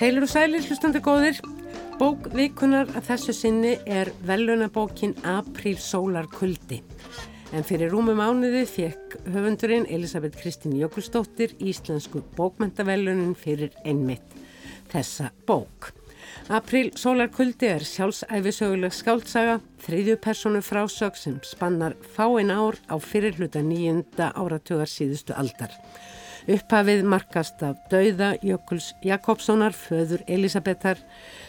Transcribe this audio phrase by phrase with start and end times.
[0.00, 1.42] Heilur og sælir, hlustandi góðir.
[2.00, 6.78] Bók vikunar að þessu sinni er velunabókin Apríl sólar kuldi.
[7.52, 14.32] En fyrir rúmum ániði fekk höfundurinn Elisabeth Kristín Jökulsdóttir íslensku bókmentavelunin fyrir einmitt
[14.88, 15.90] þessa bók.
[16.48, 23.60] Apríl sólar kuldi er sjálfsæfisöguleg skáltsaga, þriðju personu frásög sem spannar fáin ár á fyrirluta
[23.60, 25.76] nýjunda áratugar síðustu aldar.
[26.50, 30.98] Upphafið markast af dauða Jökuls Jakobssonar, föður Elisabetar,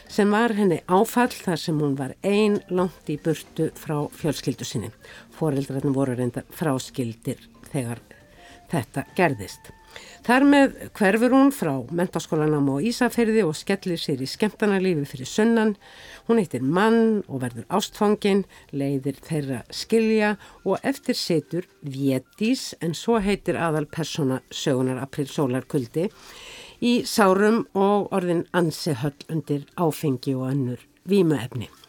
[0.05, 4.91] sem var henni áfall þar sem hún var ein langt í burtu frá fjölskyldu sinni.
[5.39, 8.03] Fóreldrarnir voru reyndar fráskildir þegar
[8.69, 9.73] þetta gerðist.
[10.22, 15.73] Þar með hverfur hún frá mentaskólanam og Ísafyrði og skellir sér í skemmtanarlífi fyrir sunnan.
[16.28, 23.17] Hún eittir mann og verður ástfangin, leiðir þeirra skilja og eftir setur Vétís en svo
[23.17, 26.11] heitir aðal persóna sögunar april sólarkuldi
[26.86, 31.80] í sárum og orðin ansi höll undir áfengi og annur vímaefni.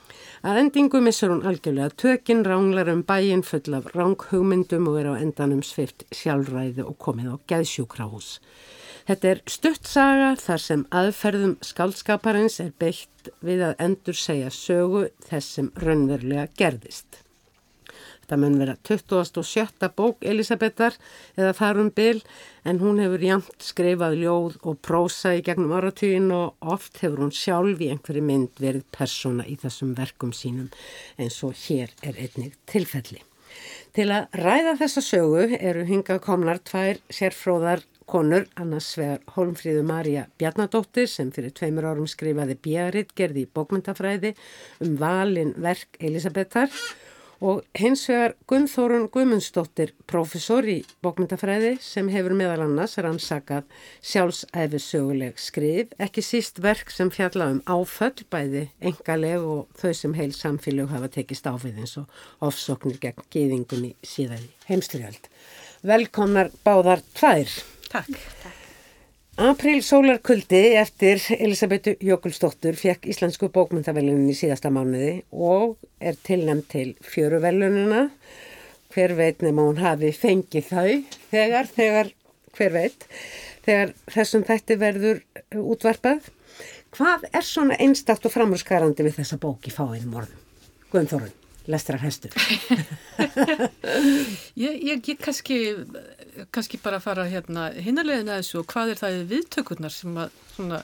[0.43, 5.23] Að endingu missur hún algjörlega tökinn, ránglar um bæinn full af ránghugmyndum og er á
[5.23, 8.33] endanum svift sjálfræði og komið á geðsjúkrahús.
[9.07, 15.61] Þetta er stuttsaga þar sem aðferðum skaldskaparins er beitt við að endur segja sögu þess
[15.61, 17.22] sem raunverulega gerðist.
[18.33, 19.89] Þetta mun vera 27.
[19.93, 20.95] bók Elisabetar
[21.37, 22.23] eða farum bil
[22.65, 27.35] en hún hefur jæmt skrifað ljóð og prósa í gegnum áratugin og oft hefur hún
[27.37, 30.73] sjálf í einhverju mynd verið persóna í þessum verkum sínum
[31.21, 33.21] eins og hér er einnig tilfelli.
[33.93, 40.25] Til að ræða þessa sögu eru hingað komnar tvær sérfróðar konur, annars vegar Holmfríðu Marja
[40.41, 44.33] Bjarnadóttir sem fyrir tveimur árum skrifaði bjaritt gerði í bókmyndafræði
[44.89, 47.12] um valin verk Elisabetar og
[47.75, 53.67] hins vegar Gunnþórun Guðmundsdóttir, profesor í bókmyndafræði sem hefur meðal annars rannsakað
[54.13, 60.31] sjálfsæfisöguleg skrif, ekki síst verk sem fjalla um áföll bæði engaleg og þau sem heil
[60.37, 65.31] samfélag hafa tekist áfið eins og ofsoknir gegn geðingunni síðan heimstyrjald.
[65.83, 67.63] Velkomnar báðar tvær.
[67.91, 68.62] Takk.
[69.41, 76.91] Apríl sólarkuldi eftir Elisabetu Jökulsdóttur fekk Íslensku bókmyndavelunin í síðasta mánuði og er tilnæmt til
[77.01, 78.11] fjöruvelununa.
[78.93, 82.11] Hver veit nema hún hafi fengið þau þegar, þegar,
[82.59, 83.07] hver veit,
[83.65, 85.23] þegar þessum þætti verður
[85.63, 86.29] útvarpað.
[86.93, 90.45] Hvað er svona einstaktt og framhúsgarandi við þessa bók í fáinum orðum?
[90.93, 91.33] Guðnþórun,
[91.73, 92.37] lestrar hestur.
[94.61, 95.63] ég, ég, ég kannski
[96.55, 100.81] kannski bara fara hérna hinnalegin að þessu og hvað er það viðtökurnar sem að, svona,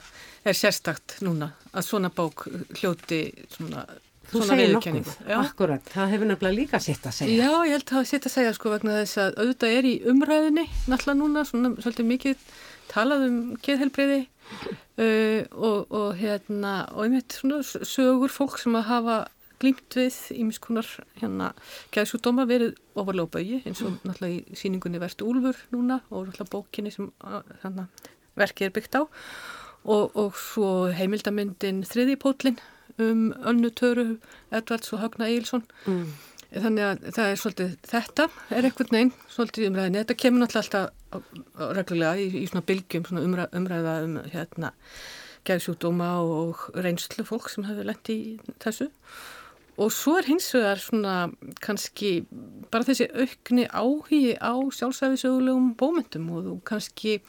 [0.47, 2.45] er sérstakt núna að svona bók
[2.79, 3.21] hljóti
[3.53, 3.85] svona,
[4.29, 5.15] svona viðkenningu.
[5.39, 7.45] Akkurat, það hefur nefnilega líka sitt að segja.
[7.45, 9.89] Já, ég held að það er sitt að segja sko vegna þess að auðvitað er
[9.89, 12.45] í umræðinni náttúrulega núna, svona svolítið mikið
[12.89, 14.21] talað um geðhelbreyði
[15.03, 19.19] uh, og, og hérna og einmitt svona sögur fólk sem að hafa
[19.59, 20.87] glýmt við ímiskunar
[21.19, 21.51] hérna
[21.95, 26.53] gæðsúdóma verið ofarlega á bæi eins og náttúrulega í síningunni Vertu Úlfur núna og náttúrulega
[26.53, 27.11] bókinni sem
[27.63, 27.89] hérna,
[28.39, 29.03] verkið er byggt á.
[29.89, 32.59] Og, og svo heimildamindin Þriðipótlin
[32.99, 34.17] um Önnu Töru
[34.51, 36.09] Edvards og Hagna Eilsson mm.
[36.51, 41.73] þannig að það er svolítið þetta er einhvern veginn svolítið umræðinni þetta kemur náttúrulega alltaf
[41.79, 44.73] reglulega í, í svona bylgjum svona umræða, umræða um hérna
[45.47, 48.19] gæðsúdóma og reynslu fólk sem hefur lendt í
[48.61, 48.89] þessu
[49.79, 51.13] Og svo er hins vegar svona
[51.63, 52.25] kannski
[52.71, 57.19] bara þessi aukni áhugi á sjálfsæfisögulegum bómyndum og kannski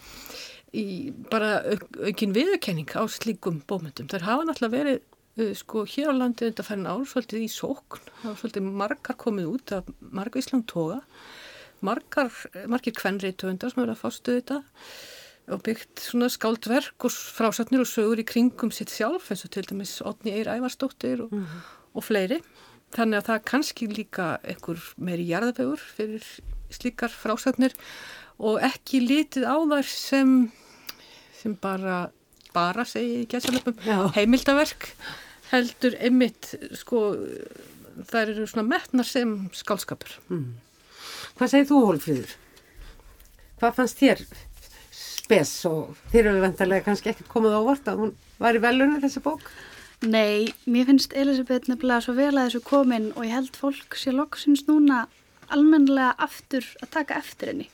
[0.74, 4.10] í bara auk, aukin viðurkenning á slíkum bómyndum.
[4.10, 8.10] Það hafa náttúrulega verið uh, sko hér á landi þetta færðin ár svolítið í sókn.
[8.18, 11.00] Það var svolítið margar komið út af margvíslang toga.
[11.86, 12.34] Margar,
[12.68, 14.62] margir kvenriðtöndar sem eru að fástu þetta
[15.50, 19.64] og byggt svona skáldverk og frásatnir og sögur í kringum sitt sjálf eins og til
[19.66, 22.40] dæmis Otni Eir Ævarsdóttir og mm -hmm og fleiri.
[22.94, 26.26] Þannig að það kannski líka einhver meiri jarðafegur fyrir
[26.74, 27.74] slíkar frásagnir
[28.40, 30.32] og ekki litið á þar sem,
[31.38, 32.10] sem bara,
[32.54, 33.78] bara segi gæsalöpum,
[34.16, 34.90] heimildaverk
[35.50, 37.02] heldur einmitt sko
[38.10, 40.12] það eru svona metnar sem skálskapur.
[40.30, 40.54] Mm.
[41.38, 42.36] Hvað segir þú Hólfríður?
[43.60, 44.22] Hvað fannst þér
[44.94, 49.02] spes og þér eru vendarlega kannski ekkert komið á vort að hún var í velunni
[49.02, 49.50] þessi bók?
[50.00, 54.14] Nei, mér finnst Elisabeth nefnilega svo vel að þessu komin og ég held fólk sé
[54.14, 55.02] loksins núna
[55.52, 57.66] almenlega aftur að taka eftir henni.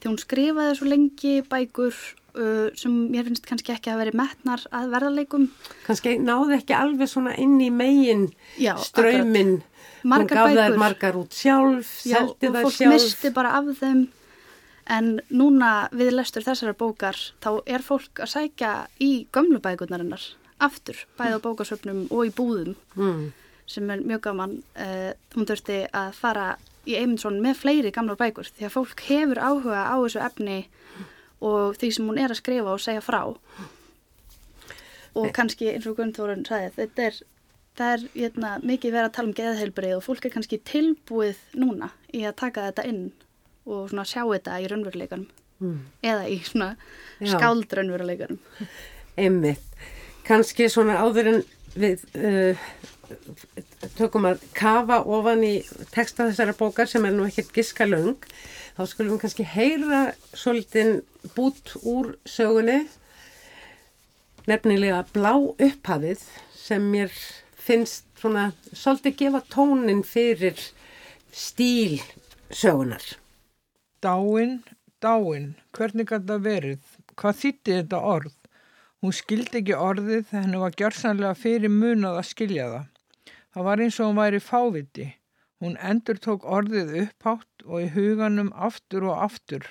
[0.00, 4.66] Því hún skrifaði svo lengi bækur uh, sem mér finnst kannski ekki að veri metnar
[4.76, 5.46] að verðarleikum.
[5.86, 8.26] Kannski náði ekki alveg svona inn í megin
[8.60, 9.62] Já, ströyminn.
[10.04, 12.76] Hún gaf þær margar út sjálf, seldi þær sjálf.
[12.76, 14.04] Fólk misti bara af þeim.
[14.90, 20.24] En núna við lestur þessara bókar þá er fólk að sækja í gömlu bækurnarinnar
[20.60, 23.32] aftur, bæði á bókasöfnum og í búðum Mm.
[23.66, 24.62] sem er mjög gaman.
[24.76, 29.38] Uh, hún þurfti að fara í Eymundsson með fleiri gamlar bækur því að fólk hefur
[29.38, 30.66] áhuga á þessu efni
[31.40, 33.22] og því sem hún er að skrifa og segja frá.
[35.14, 37.16] Og kannski eins og Gunnþórun sagði, þetta er,
[37.78, 41.88] það er jötna, mikið verið að tala um geðheilbrið og fólk er kannski tilbúið núna
[42.14, 43.02] í að taka þetta inn
[43.66, 45.28] og svona sjá þetta í raunveruleikanum
[45.60, 45.80] Mm.
[46.02, 46.70] eða í svona
[47.20, 47.34] Já.
[50.28, 51.42] Kanski svona áður en
[51.80, 52.70] við uh,
[53.98, 55.54] tökum að kafa ofan í
[55.94, 58.16] texta þessara bókar sem er nú ekkert giska löng,
[58.76, 60.00] þá skulum við kannski heyra
[60.32, 61.00] svolítinn
[61.36, 62.84] bút úr sögunni,
[64.50, 66.22] nefnilega blá upphafið
[66.56, 67.12] sem mér
[67.60, 70.58] finnst svona svolítið gefa tónin fyrir
[71.32, 72.00] stíl
[72.50, 73.04] sögunar.
[74.00, 74.60] Dáin,
[75.02, 76.92] dáin, hvernig gæti það verið?
[77.20, 78.39] Hvað þýtti þetta orð?
[79.00, 82.88] Hún skildi ekki orðið, henni var gjörsanlega fyrir munað að skilja það.
[83.54, 85.06] Það var eins og hún væri fáviti.
[85.64, 89.64] Hún endur tók orðið upphátt og í huganum aftur og aftur.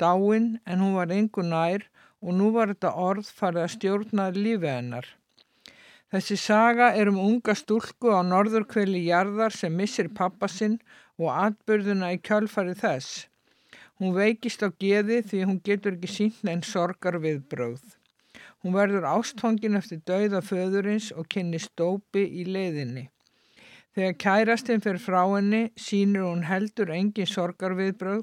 [0.00, 1.84] Dáin, en hún var engu nær
[2.24, 5.12] og nú var þetta orð farið að stjórna lífið hennar.
[6.12, 10.80] Þessi saga er um unga stúlku á norðurkveli jarðar sem missir pappa sinn
[11.20, 13.26] og atbyrðuna í kjálfari þess.
[14.00, 18.00] Hún veikist á geði því hún getur ekki sínt en sorgar viðbröð.
[18.62, 23.08] Hún verður ástfangin eftir dauða föðurins og kynni stópi í leiðinni.
[23.92, 28.22] Þegar kærastinn fyrir frá henni sínur hún heldur engin sorgarviðbröð,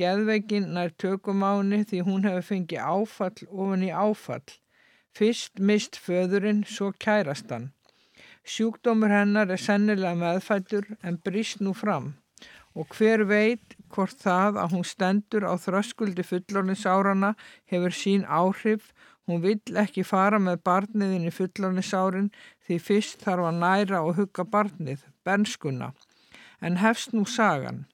[0.00, 4.46] geðveikin nær tökum á henni því hún hefur fengið áfall ofan í áfall.
[5.18, 7.72] Fyrst mist föðurinn, svo kærastan.
[8.46, 12.14] Sjúkdómur hennar er sennilega meðfættur en brist nú fram
[12.78, 17.32] og hver veit hvort það að hún stendur á þröskuldi fullorninsárana
[17.70, 18.92] hefur sín áhrif,
[19.26, 22.30] hún vill ekki fara með barniðin í fullorninsárin
[22.66, 25.92] því fyrst þarf að næra og hugga barnið, bernskuna.
[26.60, 27.86] En hefst nú sagan.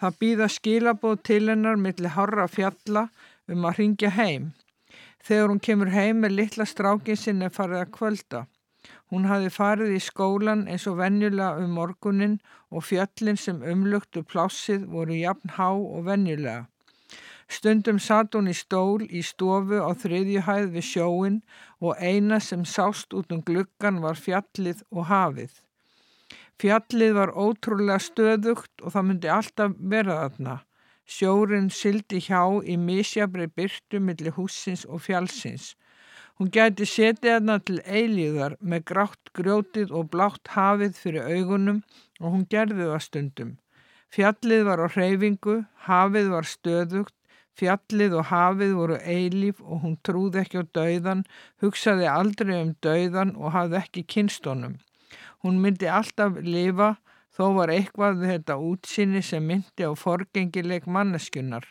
[0.00, 3.08] Það býða skilabóð til hennar millir horra fjalla
[3.48, 4.52] um að ringja heim.
[5.24, 8.46] Þegar hún kemur heim með litla strákin sinni farið að kvölda.
[9.10, 12.38] Hún hafi farið í skólan eins og venjulega um morgunin
[12.70, 16.68] og fjöllin sem umlugtu plássið voru jafn há og venjulega.
[17.48, 21.38] Stundum satt hún í stól í stofu á þriðjuhæð við sjóin
[21.80, 25.54] og eina sem sást út um gluggan var fjallið og hafið.
[26.60, 30.56] Fjallið var ótrúlega stöðugt og það myndi alltaf vera þarna.
[31.08, 35.70] Sjórin sildi hjá í misjabri byrtu millir húsins og fjallsins.
[36.38, 41.80] Hún gæti setið þarna til eilíðar með grátt grjótið og blátt hafið fyrir augunum
[42.20, 43.54] og hún gerði það stundum.
[44.14, 45.56] Fjallið var á hreyfingu,
[45.88, 47.17] hafið var stöðugt,
[47.58, 51.24] fjallið og hafið voru eilíf og hún trúði ekki á dauðan,
[51.62, 54.78] hugsaði aldrei um dauðan og hafði ekki kynstónum.
[55.42, 56.96] Hún myndi alltaf lifa,
[57.34, 61.66] þó var eitthvað þetta útsinni sem myndi á forgengileg manneskunar.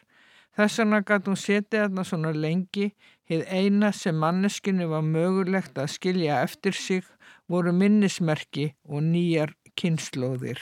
[0.58, 2.88] Þess vegna gæti hún setið þarna svona lengi,
[3.30, 7.06] hið eina sem manneskunni var mögulegt að skilja eftir sig
[7.52, 10.58] voru minnismerki og nýjar kynnslóðir.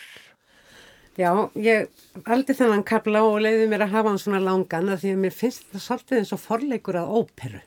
[1.16, 1.88] Já, ég
[2.28, 5.36] aldi þennan kapla og leiði mér að hafa hann svona langan að því að mér
[5.38, 7.62] finnst það svolítið eins og forleikur að óperu.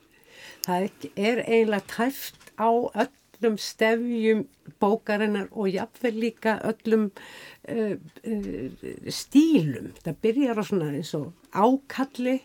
[0.66, 4.42] Það er- eiginlega tæft á öllum stefjum
[4.82, 7.08] bókarinnar og jafnvel líka öllum
[7.72, 8.68] uh, uh,
[9.08, 9.94] stílum.
[10.04, 12.42] Það byrjar á svona eins og ákalli,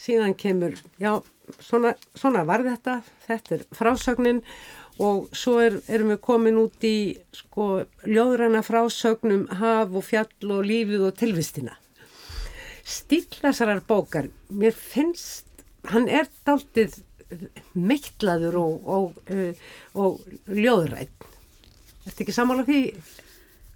[0.00, 1.18] síðan kemur, já,
[1.60, 7.16] svona, svona var þetta, þetta er frásögnin og svo er, erum við komin út í
[7.36, 11.76] sko ljóðræna frásögnum haf og fjall og lífið og tilvistina.
[12.86, 15.48] Stílasarar bókar, mér finnst,
[15.90, 17.00] hann er dáltið
[17.74, 19.64] meittlaður og, og, uh,
[19.98, 21.26] og ljóðrætt.
[22.06, 22.82] Ertu ekki sammála því,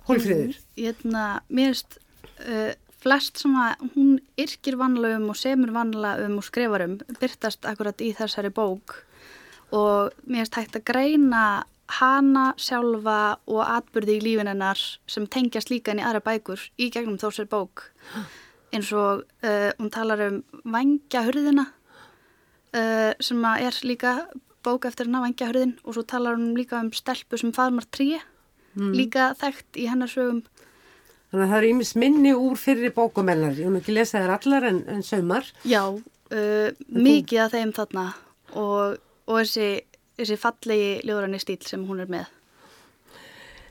[0.07, 0.55] Hólfríður?
[0.79, 1.99] Hérna, mér erst
[2.47, 2.73] uh,
[3.03, 7.67] flest sem að hún yrkir vanlega um og semur vanlega um og skrifar um byrtast
[7.69, 9.01] akkurat í þessari bók
[9.77, 11.45] og mér erst hægt að greina
[11.99, 14.79] hana sjálfa og atbyrði í lífin hennar
[15.11, 17.89] sem tengjast líka inn í aðra bækur í gegnum þósir bók
[18.71, 24.15] eins og uh, hún talar um vangjahurðina uh, sem er líka
[24.63, 28.21] bók eftir hennar vangjahurðin og svo talar hún líka um stelpu sem faðmar tríi
[28.79, 30.45] líka þekkt í hennar sögum
[31.31, 33.55] Þannig að það er ímis minni úr fyrir bókum hennar.
[33.55, 35.47] Ég hef ekki lesað þær allar en, en saumar.
[35.63, 38.07] Já, uh, mikið af þeim þarna
[38.59, 38.97] og,
[39.31, 39.69] og þessi,
[40.19, 42.33] þessi fallegi ljóðranni stíl sem hún er með.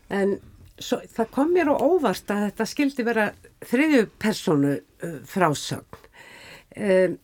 [0.09, 0.37] En
[0.79, 3.27] svo, það kom mér á óvart að þetta skildi vera
[3.67, 6.07] þriðju personu uh, frásögn.
[6.79, 7.19] Um,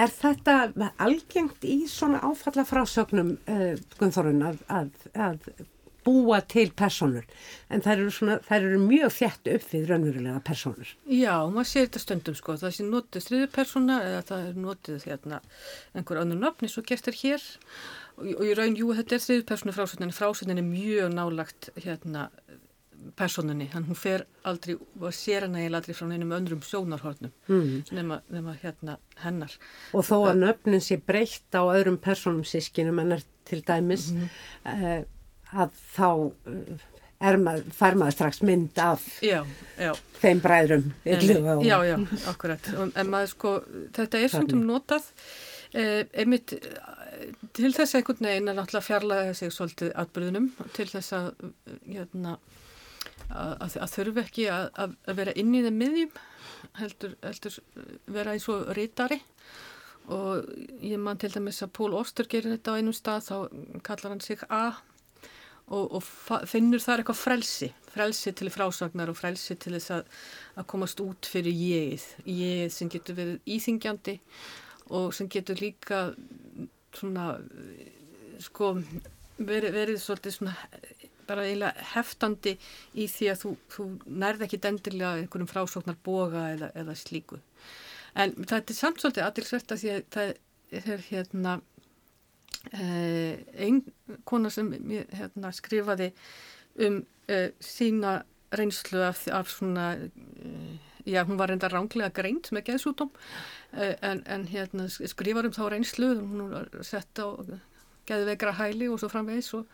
[0.00, 0.56] er þetta
[1.02, 5.50] algengt í svona áfalla frásögnum uh, Gunnþórun að, að, að
[6.06, 7.26] búa til personur
[7.70, 10.94] en þær eru, svona, þær eru mjög þjætt upp við raunverulega personur.
[11.06, 15.08] Já, maður sér þetta stundum sko, það sé notið þriður persona eða það er notið
[15.10, 15.42] hérna
[15.94, 17.44] einhver annar nöfni svo gert er hér
[18.16, 22.28] og, og í raun, jú, þetta er þriður persona frásögnin, frásögnin er mjög nálagt hérna
[23.16, 27.70] personunni, hann hún fer aldrei og sér hann eiginlega aldrei frá einum öndrum sjónarhornum mm.
[27.96, 29.54] nema, nema hérna hennar.
[29.96, 34.20] Og þó að nöfnin sé breytt á öðrum personum sískinum en er til dæmis mm
[34.20, 35.00] -hmm.
[35.00, 35.19] uh,
[35.52, 36.08] að þá
[37.20, 39.42] er maður, fær maður strax mynd af já,
[39.76, 39.92] já.
[40.22, 40.86] þeim bræðrum.
[41.04, 41.26] En,
[41.66, 41.96] já, já,
[42.30, 42.70] akkurat.
[42.88, 43.56] En maður sko,
[43.96, 45.10] þetta er svondum notað
[45.76, 46.56] eh, einmitt
[47.56, 51.28] til þess að einhvern veginn er náttúrulega fjarlæðið sig svolítið atbyrðunum til þess að
[51.84, 52.36] hérna
[53.28, 56.14] að, að þurfu ekki að, að vera inn í þeim miðjum
[56.80, 57.58] heldur, heldur
[58.10, 59.20] vera í svo rítari
[60.10, 60.48] og
[60.82, 63.36] ég man til dæmis að Pól Óstur gerir þetta á einum stað þá
[63.86, 64.80] kallar hann sig A
[65.70, 70.18] og, og finnur þar eitthvað frelsi frelsi til frásagnar og frelsi til þess að,
[70.58, 74.16] að komast út fyrir ég ég sem getur verið íþingjandi
[74.96, 76.10] og sem getur líka
[76.96, 77.32] svona
[78.42, 78.74] sko
[79.38, 80.56] verið, verið svolítið svona
[81.30, 82.56] bara eiginlega heftandi
[82.98, 83.86] í því að þú, þú
[84.22, 87.38] nærði ekki dendilega einhverjum frásóknar boga eða, eða slíku.
[88.18, 90.32] En þetta er samt svolítið aðtilsvert að því að það
[90.80, 91.54] er hérna
[92.72, 93.80] einn
[94.28, 94.68] kona sem
[95.16, 96.10] hérna, skrifaði
[96.84, 97.00] um
[97.30, 98.20] eh, sína
[98.52, 100.76] reynslu af, af svona, eh,
[101.06, 103.10] já hún var reynda ránglega greint með geðsútum
[103.72, 107.38] eh, en, en hérna, skrifar um þá reynslu, hún var sett á
[108.10, 109.66] geðvegra hæli og svo framvegis og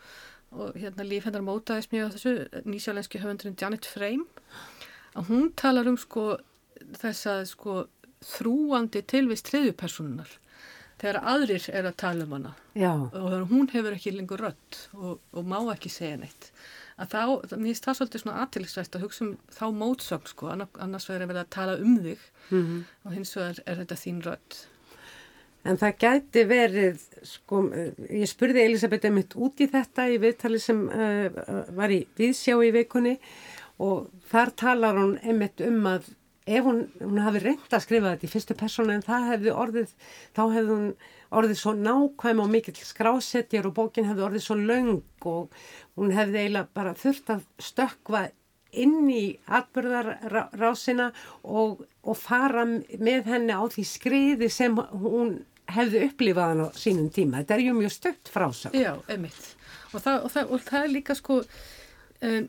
[0.55, 2.31] og hérna líf hennar mótaðis mjög á þessu
[2.63, 4.23] nýsjálenski höfundurinn Janet Frame.
[5.11, 6.37] Að hún talar um sko
[7.01, 7.73] þess að sko
[8.23, 10.29] þrúandi tilvist triðjupersonunar
[11.01, 12.91] þegar aðrir er að tala um hana Já.
[12.93, 16.51] og hún hefur ekki lengur rött og, og má ekki segja neitt
[16.97, 17.21] að þá,
[17.53, 21.45] mér finnst það svolítið svona aðtilsvægt að hugsa um þá mótsögn sko annars verður vera
[21.45, 22.81] að tala um þig mm -hmm.
[23.05, 24.65] og hins vegar er þetta þín rött
[25.67, 27.61] En það gæti verið, sko,
[28.13, 31.27] ég spurði Elisabeth Emitt út í þetta í viðtali sem uh,
[31.75, 33.17] var í viðsjá í vikunni
[33.83, 36.07] og þar talar hún Emitt um að
[36.47, 39.93] ef hún, hún hafi reynd að skrifa þetta í fyrstu persónu en það hefði orðið,
[40.37, 40.89] þá hefði hún
[41.37, 45.61] orðið svo nákvæm og mikill skrásetjar og bókin hefði orðið svo laung og
[45.99, 48.23] hún hefði eiginlega bara þurft að stökva
[48.77, 49.25] inn í
[49.57, 51.11] atbyrðarrásina
[51.43, 55.39] og, og fara með henni á því skriði sem hún
[55.71, 57.41] hefðu upplifað hann á sínum tíma.
[57.41, 58.75] Þetta er ju mjög stökt frásag.
[58.77, 59.49] Já, emitt.
[59.93, 61.39] Og það, og það, og það er líka sko,
[62.27, 62.47] um,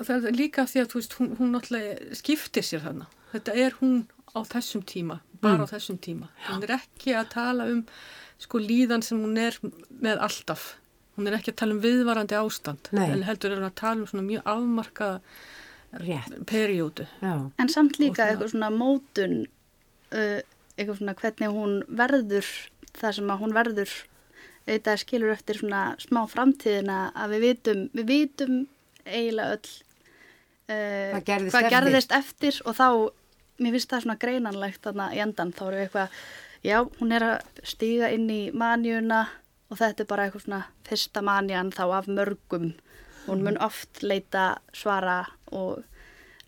[0.00, 3.08] það er líka því að þú veist, hún, hún náttúrulega skiptir sér þarna.
[3.32, 3.96] Þetta er hún
[4.34, 5.66] á þessum tíma, bara mm.
[5.66, 6.30] á þessum tíma.
[6.48, 7.82] Hún er ekki að tala um
[8.42, 10.74] sko líðan sem hún er með alltaf.
[11.14, 12.90] Hún er ekki að tala um viðvarandi ástand.
[12.96, 13.06] Nei.
[13.06, 15.20] En heldur er hún að tala um svona mjög afmarkaða
[16.50, 17.06] periódu.
[17.22, 19.44] En samt líka eitthvað svona mótun
[20.10, 20.40] uh,
[20.74, 22.50] eitthvað svona hvernig hún verður
[22.94, 23.94] það sem að hún verður
[24.64, 28.60] auðvitað skilur eftir svona smá framtíðina að við vitum, við vitum
[29.04, 29.70] eiginlega öll
[30.68, 32.60] uh, hvað gerðist, hvað gerðist eftir.
[32.64, 32.88] og þá,
[33.60, 36.18] mér finnst það svona greinanlegt þarna í endan, þá eru eitthvað
[36.64, 39.26] já, hún er að stíga inn í manjuna
[39.70, 42.72] og þetta er bara eitthvað svona fyrsta manjan þá af mörgum
[43.26, 45.84] hún mun oft leita svara og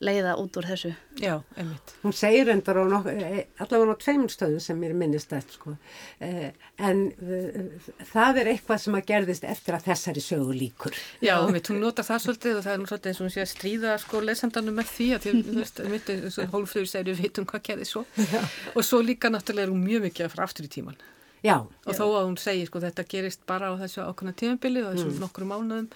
[0.05, 0.91] leiða út úr þessu.
[1.17, 1.95] Já, einmitt.
[2.03, 5.77] Hún segir endar á nokk, eh, allavega á tveimur stöðum sem mér minnist þetta sko,
[6.21, 11.01] eh, en uh, það er eitthvað sem að gerðist eftir að þessari sögu líkur.
[11.25, 13.45] Já, einmitt, hún nota það svolítið og það er nú svolítið eins og hún sé
[13.47, 17.13] að stríða sko lesendanum með því að því, þú veist, einmitt, eins og hólfröður segir
[17.15, 18.41] við veitum hvað gerði svo Já.
[18.75, 21.01] og svo líka náttúrulega er hún mjög mikið að fara aftur í tíman.
[21.45, 21.99] Já, og já.
[21.99, 25.19] þó að hún segir sko þetta gerist bara á þessu ákvæmna tímabili og þessu mm.
[25.23, 25.91] nokkru mánuðum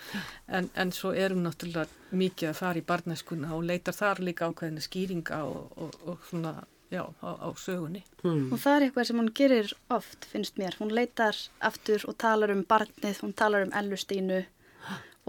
[0.47, 4.51] en, en svo er hún náttúrulega mikið að fara í barneskuna og leitar þar líka
[4.51, 6.55] ákveðinu skýringa og, og, og svona
[6.91, 8.03] já á, á sögunni.
[8.25, 8.51] Mm.
[8.53, 10.77] Og það er eitthvað sem hún gerir oft finnst mér.
[10.81, 14.43] Hún leitar aftur og talar um barnið, hún talar um ellustínu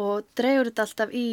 [0.01, 1.27] og dreyur þetta alltaf í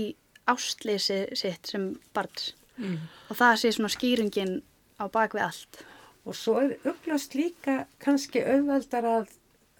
[0.48, 2.98] ástleysi sitt sem barns mm.
[3.28, 4.60] og það sé svona skýringin
[5.00, 5.80] á bakvið allt.
[6.28, 9.30] Og svo er upplast líka kannski auðveldar að,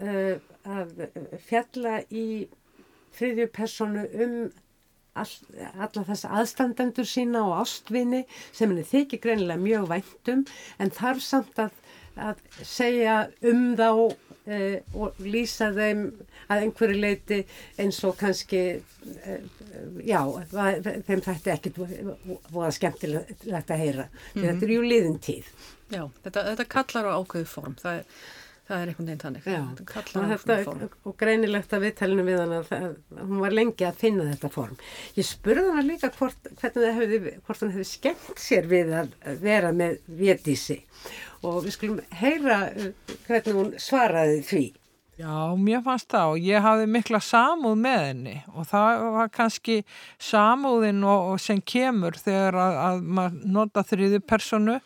[0.01, 0.95] uh, að
[1.45, 2.49] fjalla í
[3.19, 4.39] þriðju personu um
[5.19, 5.35] all,
[5.75, 10.47] alla þess aðstandendur sína og ástvinni sem henni þykir greinilega mjög væntum
[10.79, 11.77] en þarf samt að,
[12.29, 13.19] að segja
[13.51, 16.05] um þá uh, og lýsa þeim
[16.49, 17.41] að einhverju leiti
[17.81, 19.41] eins og kannski, uh,
[20.07, 20.21] já,
[20.53, 24.09] þeim þætti ekkit voða skemmtilegt að heyra.
[24.09, 24.47] Mm -hmm.
[24.47, 25.51] Þetta er jú liðin tíð.
[25.89, 27.77] Já, þetta, þetta kallar á ákveðu form.
[27.81, 28.25] Það er,
[28.69, 29.47] það er einhvern veginn þannig.
[29.49, 29.61] Já,
[30.21, 32.73] og, þetta, og greinilegt að viðtælinu við hann að
[33.23, 34.81] hún var lengi að finna þetta form.
[35.17, 40.03] Ég spurði hann líka hvort, hefði, hvort hann hefði skemmt sér við að vera með
[40.21, 40.83] vétísi
[41.47, 44.67] og við skulum heyra uh, hvernig hún svaraði því.
[45.19, 49.81] Já, mér fannst það og ég hafði mikla samúð með henni og það var kannski
[50.23, 54.77] samúðin og, og sem kemur þegar að, að maður nota þriði personu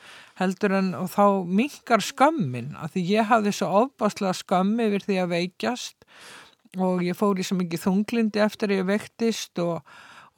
[0.42, 5.34] heldur en þá mingar skömmin að því ég hafði svo ofbáslega skömmi yfir því að
[5.37, 6.08] veikjast
[6.82, 9.80] og ég fór í svo mikið þunglindi eftir ég veiktist og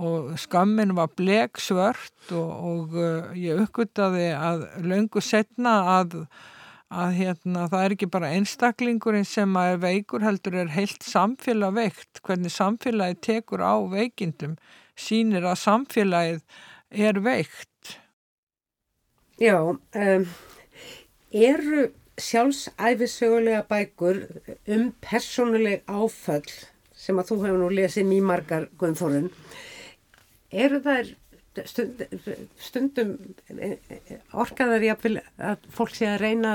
[0.03, 6.17] og skammin var blek svört og, og uh, ég uppgöttaði að löngu setna að,
[6.91, 12.23] að hérna, það er ekki bara einstaklingurinn sem er veikur heldur er heilt samfélag veikt.
[12.27, 14.59] Hvernig samfélagi tekur á veikindum
[14.99, 16.43] sínir að samfélagið
[16.91, 17.71] er veikt
[19.41, 20.27] Já um,
[21.35, 21.89] eru
[22.21, 24.21] sjálfsæfisögulega bækur
[24.71, 26.53] um personuleg áföll
[26.95, 29.31] sem að þú hefur nú lesið mjög margar guðnfórun
[30.55, 31.11] eru þær
[31.67, 32.05] stund,
[32.63, 33.17] stundum
[33.51, 36.55] e, e, orkaðar jáfnvel að fólk sé að reyna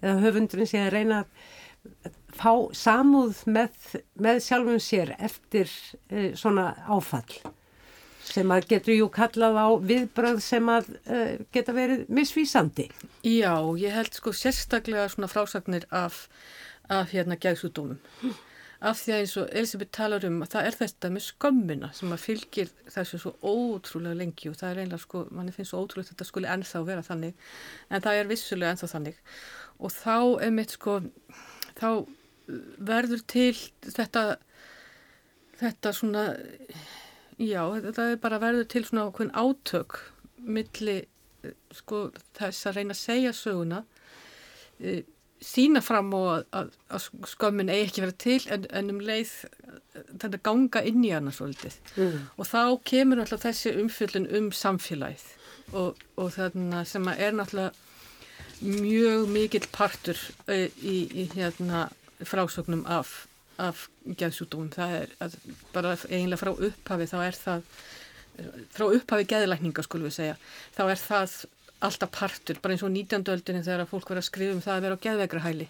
[0.00, 3.76] eða höfundurinn sé að reyna að fá samúð með,
[4.16, 5.68] með sjálfum sér eftir
[6.08, 7.42] e, svona áfall
[8.24, 12.88] sem að getur jú kallað á viðbröð sem að uh, geta verið misvísandi.
[13.26, 16.26] Já, ég held sko sérstaklega svona frásagnir af,
[16.88, 18.00] af hérna gæðsúdómum
[18.84, 22.12] af því að eins og Elisabeth talar um að það er þetta með skömmina sem
[22.12, 26.10] að fylgir þessu svo ótrúlega lengi og það er einlega sko, manni finnst svo ótrúlega
[26.10, 27.46] þetta skuli ennþá vera þannig
[27.88, 29.22] en það er vissulega ennþá þannig
[29.78, 30.98] og þá er mitt sko
[31.78, 31.88] þá
[32.90, 33.54] verður til
[33.86, 34.26] þetta
[35.62, 36.26] þetta svona
[37.38, 39.98] já, þetta er bara verður til svona okkur átök
[40.44, 41.00] milli
[41.74, 43.82] sko þess að reyna að segja söguna
[44.80, 45.02] e,
[45.44, 49.32] sína fram og að, að, að skömmin eigi ekki verið til en, en um leið
[49.94, 52.20] þetta ganga inn í hana svolítið mm.
[52.38, 55.26] og þá kemur náttúrulega þessi umfyllin um samfélagið
[55.74, 57.72] og, og þarna sem er náttúrulega
[58.64, 60.18] mjög mikill partur
[60.48, 61.88] uh, í, í hérna
[62.24, 63.26] frásögnum af,
[63.62, 65.36] af geðsjúdóum það er
[65.74, 67.66] bara eiginlega frá upphafi þá er það
[68.74, 70.38] frá upphafi geðlækninga skulum við segja
[70.74, 71.36] þá er það
[71.84, 73.26] alltaf partur, bara eins og 19.
[73.34, 75.68] öldinni þegar fólk verið að skrifa um það að vera á geðvegra hæli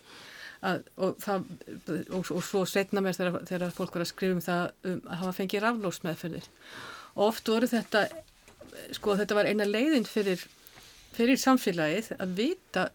[0.65, 5.01] og, og, og svo setna mér þegar, þegar fólk verið að skrifa um það um,
[5.03, 6.51] að hafa fengið raflósmeðferðir
[7.15, 8.05] og oft voru þetta
[8.97, 10.43] sko þetta var eina leiðin fyrir,
[11.15, 12.89] fyrir samfélagið að vita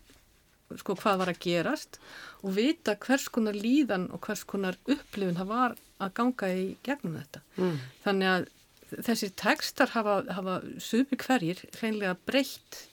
[0.77, 1.99] sko hvað var að gerast
[2.43, 7.17] og vita hvers konar líðan og hvers konar upplifun það var að ganga í gegnum
[7.19, 7.77] þetta mm.
[8.05, 8.47] þannig að
[9.05, 12.83] þessir tekstar hafa, hafa subi hverjir hreinlega breytt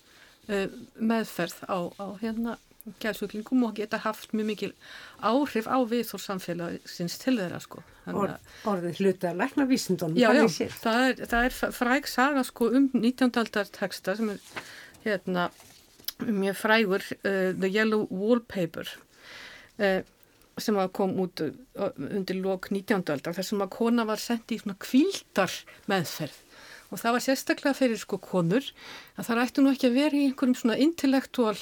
[0.49, 2.57] uh, meðferð á, á hérna
[3.03, 4.73] gæðsvöklingum og geta haft mjög mikil
[5.19, 7.83] áhrif á viðþór samfélagsins til þeirra sko.
[8.12, 8.37] Or,
[8.71, 10.19] orðið hluta lækna vísindunum.
[10.21, 13.33] Já, já, það er, það er fræg saga sko um 19.
[13.43, 14.45] aldar texta sem er
[15.03, 15.49] hérna
[16.24, 18.88] mjög frægur uh, The Yellow Wallpaper
[19.81, 20.00] uh,
[20.57, 21.52] sem kom út uh,
[21.98, 23.05] undir lok 19.
[23.12, 25.57] aldar þar sem að kona var sendið í svona kvíldar
[25.90, 26.42] meðferð
[26.87, 28.64] og það var sérstaklega fyrir sko konur
[29.16, 31.57] að það ættu nú ekki að vera í einhverjum svona intellektúal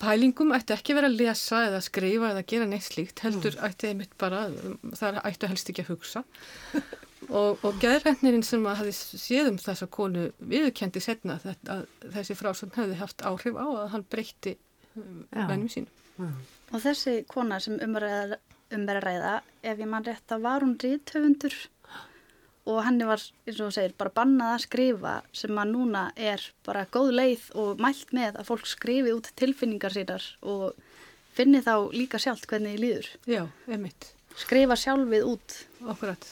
[0.00, 3.64] pælingum, ættu ekki að vera að lesa eða skrifa eða gera neitt slíkt, heldur mm.
[3.68, 4.46] ættu einmitt bara,
[4.96, 6.24] það ættu helst ekki að hugsa
[7.28, 12.38] og, og geðrætnirinn sem að hafi séð um þessa konu viðkendi setna þetta, að þessi
[12.38, 14.56] frásögn hefði haft áhrif á að hann breytti
[14.94, 15.88] vennum sín.
[16.18, 21.56] Og þessi kona sem umverða ræða, ef ég mann rétt að var hún ríðtöfundur
[22.64, 26.44] og henni var, eins og þú segir, bara bannað að skrifa sem að núna er
[26.64, 30.72] bara góð leið og mælt með að fólk skrifi út tilfinningar sínar og
[31.36, 33.10] finni þá líka sjálft hvernig þið líður.
[33.28, 34.08] Já, einmitt.
[34.40, 35.58] Skrifa sjálfið út.
[35.84, 36.24] Okkurat.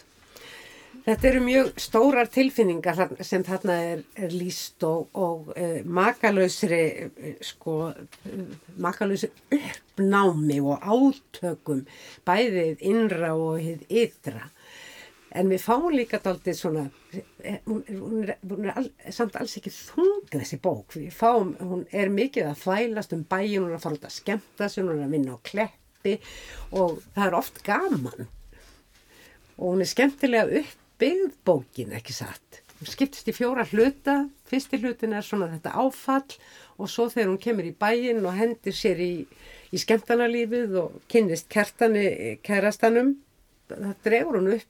[1.02, 7.32] Þetta eru mjög stórar tilfinningar sem þarna er, er líst og, og uh, makalösri uh,
[7.42, 8.42] sko, uh,
[8.78, 11.80] makalösri uppnámi og átökum
[12.28, 14.44] bæðið innra og hitt ytra.
[15.34, 19.56] En við fáum líka daldið svona eh, hún, hún er, hún er all, samt alls
[19.58, 23.78] ekki þung þessi bók, við fáum hún er mikið að þvælast um bæin hún er
[23.78, 26.14] að fara út að skemta sig, hún er að vinna á kleppi
[26.70, 28.30] og það er oft gaman.
[29.56, 30.62] Og hún er skemmtilega
[31.02, 36.38] uppbyggð bókin ekki satt hún skiptist í fjóra hluta fyrsti hlutin er svona þetta áfall
[36.78, 39.12] og svo þegar hún kemur í bæin og hendir sér í
[39.72, 43.16] í skemmtanalífið og kynnist kertani kærastanum.
[43.72, 44.68] Það dregur hún upp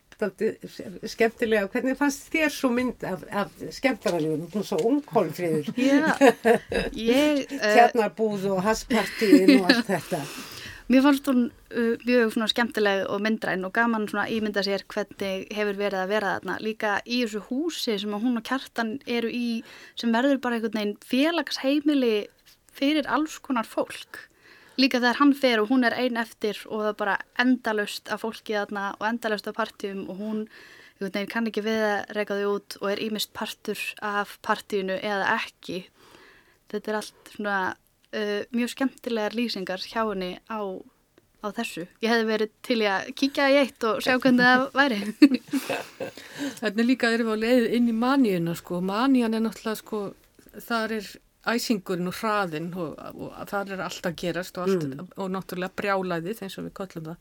[1.11, 1.67] skemmtilega.
[1.73, 4.47] Hvernig fannst þér svo mynd af, af skemmtanalífinu?
[4.53, 5.73] Hún er svo ungkólfriður.
[5.75, 6.13] Já,
[6.95, 7.43] ég...
[7.51, 10.23] Uh, Tjarnarbúð og haspartíðin og allt þetta.
[10.91, 15.79] Mér fannst hún uh, mjög skemmtileg og myndræn og gaman svona ímynda sér hvernig hefur
[15.79, 16.59] verið að vera þarna.
[16.59, 19.63] Líka í þessu húsi sem hún og kjartan eru í
[19.95, 22.27] sem verður bara einhvern veginn félagsheimili
[22.75, 24.27] fyrir alls konar fólk.
[24.81, 28.25] Líka þegar hann fer og hún er ein eftir og það er bara endalust af
[28.25, 30.47] fólki þarna og endalust af partjum og hún
[30.99, 35.37] veginn, kann ekki við að reyka þau út og er ímist partur af partíinu eða
[35.39, 35.85] ekki.
[36.73, 37.57] Þetta er allt svona
[38.17, 40.61] uh, mjög skemmtilegar lýsingar hjá henni á,
[41.43, 41.87] á þessu.
[42.05, 45.01] Ég hefði verið til að kíkja í eitt og sjá hvernig það væri.
[46.61, 48.81] Þannig líka erum við á leið inn í maníuna sko.
[48.85, 50.03] Manían er náttúrulega sko,
[50.69, 51.13] þar er
[51.49, 55.09] æsingurinn og hraðinn og, og, og það er alltaf gerast og, allt, mm.
[55.19, 57.17] og náttúrulega brjálæðið eins og við kollum það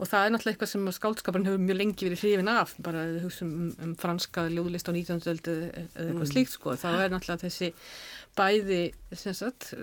[0.00, 3.58] og það er náttúrulega eitthvað sem skáldskaparinn hefur mjög lengi verið hrifin af bara um,
[3.84, 5.20] um franska ljóðlist á 19.
[5.34, 6.30] öldu eða eitthvað mm.
[6.32, 7.72] slíkt sko þá er náttúrulega þessi
[8.38, 8.80] bæði
[9.12, 9.74] sagt,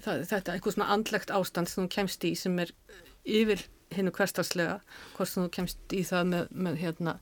[0.00, 2.72] það, þetta eitthvað svona andlegt ástand sem þú kemst í sem er
[3.24, 4.78] yfir hinnu hverstarslega
[5.18, 7.18] hvort þú kemst í það með, með hérna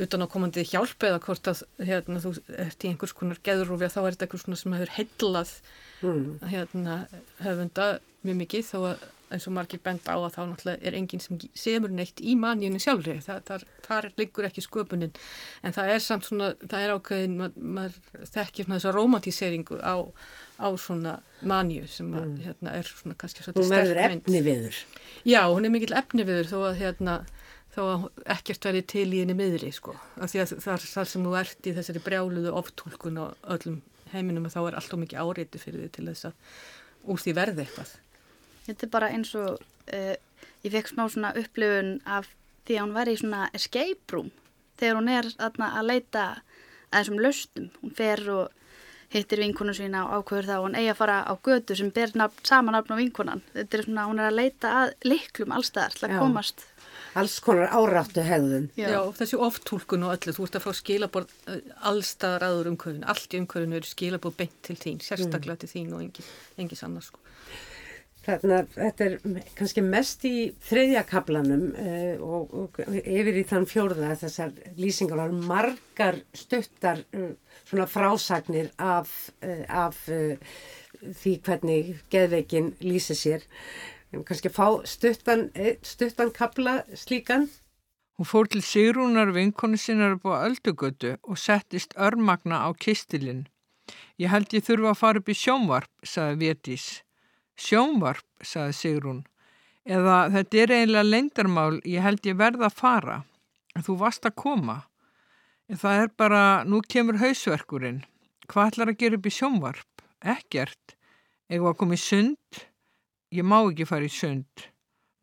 [0.00, 4.00] utan á komandi hjálp eða hvort að hérna, þú ert í einhvers konar geðrúfi þá
[4.02, 5.56] er þetta einhvers konar sem hefur heillað
[6.00, 6.28] mm.
[6.52, 7.00] hérna,
[7.42, 7.88] höfunda
[8.22, 11.38] mjög mikið þó að eins og margir benda á að þá náttúrulega er enginn sem
[11.56, 15.12] semur neitt í manjunni sjálfri það, þar, þar liggur ekki sköpunin
[15.62, 19.96] en það er samt svona, það er ákveðin maður, maður þekkir svona þessa romantíseringu á,
[20.60, 22.40] á svona manju sem að, mm.
[22.48, 23.72] hérna, er svona kannski svona sterk mynd.
[23.72, 24.82] Hún verður efni viður.
[25.28, 27.16] Já, hún er mikill efni viður þó að hérna
[27.72, 28.04] þá að
[28.34, 31.68] ekkert verið til í henni miðri sko, af því að þar, þar sem þú ert
[31.68, 33.80] í þessari brjáluðu oftúlkun á öllum
[34.12, 36.58] heiminum og þá er alltaf mikið áreiti fyrir því til þess að
[37.12, 37.94] úr því verði eitthvað.
[38.66, 40.14] Þetta er bara eins og uh,
[40.62, 42.28] ég fekk smá svona upplifun af
[42.66, 44.32] því að hún væri í svona escape room
[44.80, 48.58] þegar hún er aðna að leita að þessum löstum, hún fer og
[49.12, 52.12] hittir vinkonu sína og ákveður það og hún eigi að fara á götu sem ber
[52.16, 53.42] nafn, sama nafn á vinkonan.
[53.52, 56.64] Þetta er svona, hún er að leita að liklum allstaðar til að komast
[57.18, 58.68] alls konar áráttu hegðun.
[58.78, 61.58] Já, Já þessi oftúlkun og öllu, þú ert að fá skilabór eh,
[61.90, 65.60] allstaðar aður umhverfin, allt í umhverfinu eru skilabór beint til þín, sérstaklega mm.
[65.64, 67.20] til þín og engis, engis annars sko.
[68.22, 73.66] Þannig að þetta er kannski mest í þriðja kaplanum uh, og, og yfir í þann
[73.66, 77.32] fjórða þessar lýsingar var margar stuttar uh,
[77.66, 79.10] svona frásagnir af,
[79.42, 79.98] uh, af
[81.02, 83.42] því hvernig geðveikin lýsi sér
[84.20, 85.48] kannski fá stuttan,
[85.82, 87.48] stuttan kapla slíkan.
[88.20, 93.46] Hún fór til Sigrúnar vinkonu sinnar upp á öldugötu og settist örmagna á kistilinn.
[94.20, 96.86] Ég held ég þurfa að fara upp í sjónvarp, saði Vétís.
[97.56, 99.22] Sjónvarp, saði Sigrún.
[99.88, 103.16] Eða þetta er eiginlega leindarmál, ég held ég verða að fara.
[103.80, 104.76] Þú varst að koma.
[105.72, 108.02] En það er bara, nú kemur hausverkurinn.
[108.46, 110.04] Hvað ætlar að gera upp í sjónvarp?
[110.20, 110.96] Ekkert.
[111.48, 112.62] Eða að koma í sund?
[113.32, 114.66] Ég má ekki fara í sund.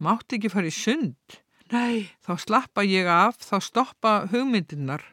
[0.02, 1.40] Mátt ekki fara í sund?
[1.70, 5.04] Nei, þá slappa ég af, þá stoppa hugmyndirnar.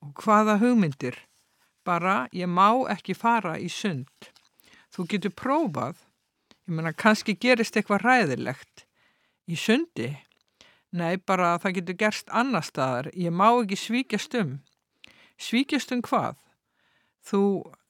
[0.00, 1.18] Og hvaða hugmyndir?
[1.84, 4.30] Bara, ég má ekki fara í sund.
[4.94, 6.00] Þú getur prófað.
[6.64, 8.86] Ég menna, kannski gerist eitthvað ræðilegt.
[9.50, 10.08] Í sundi?
[10.96, 13.10] Nei, bara það getur gerst annar staðar.
[13.12, 14.56] Ég má ekki svíkjast um.
[15.40, 16.40] Svíkjast um hvað?
[17.28, 17.42] Þú,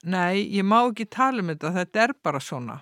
[0.03, 2.81] nei, ég má ekki tala um þetta, þetta er bara svona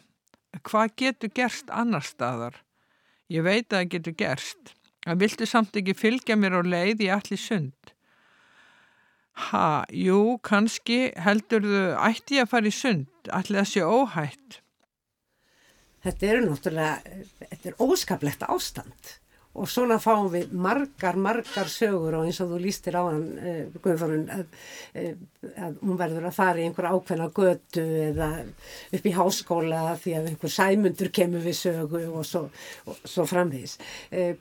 [0.66, 2.56] hvað getur gerst annar staðar?
[3.28, 4.74] Ég veit að það getur gerst.
[5.04, 7.92] Það viltu samt ekki fylgja mér á leið í allir sund.
[9.48, 14.58] Ha, jú, kannski heldur þau ætti að fara í sund, allir að sé óhætt.
[16.02, 19.14] Þetta eru náttúrulega, þetta er óskaplegt ástand
[19.58, 23.78] og svona fáum við margar, margar sögur og eins og þú lístir á hann uh,
[23.82, 24.56] Guðfórun að,
[24.94, 25.12] uh,
[25.66, 28.30] að hún verður að fara í einhver ákveðna götu eða
[28.98, 32.44] upp í háskóla því að einhver sæmundur kemur við sögu og svo,
[32.86, 33.78] og, svo framvís
[34.12, 34.34] uh,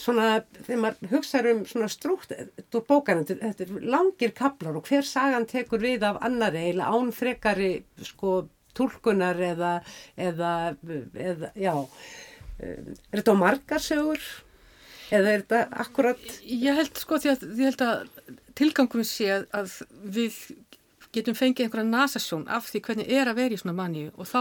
[0.00, 0.28] svona
[0.64, 5.46] þegar maður hugsaður um svona strúkt úr bókan, þetta er langir kaplar og hver sagan
[5.50, 7.72] tekur við af annari eða ánfrekari
[8.06, 8.40] sko
[8.78, 9.78] tólkunar eða,
[10.16, 10.54] eða,
[11.14, 11.74] eða já
[12.58, 14.22] Er þetta á margarsögur?
[15.08, 16.24] Eða er þetta akkurat?
[16.44, 18.08] Ég held sko því að, held að
[18.58, 19.76] tilgangum sé að, að
[20.16, 20.40] við
[21.14, 24.40] getum fengið einhverja nasasjón af því hvernig er að vera í svona manni og þá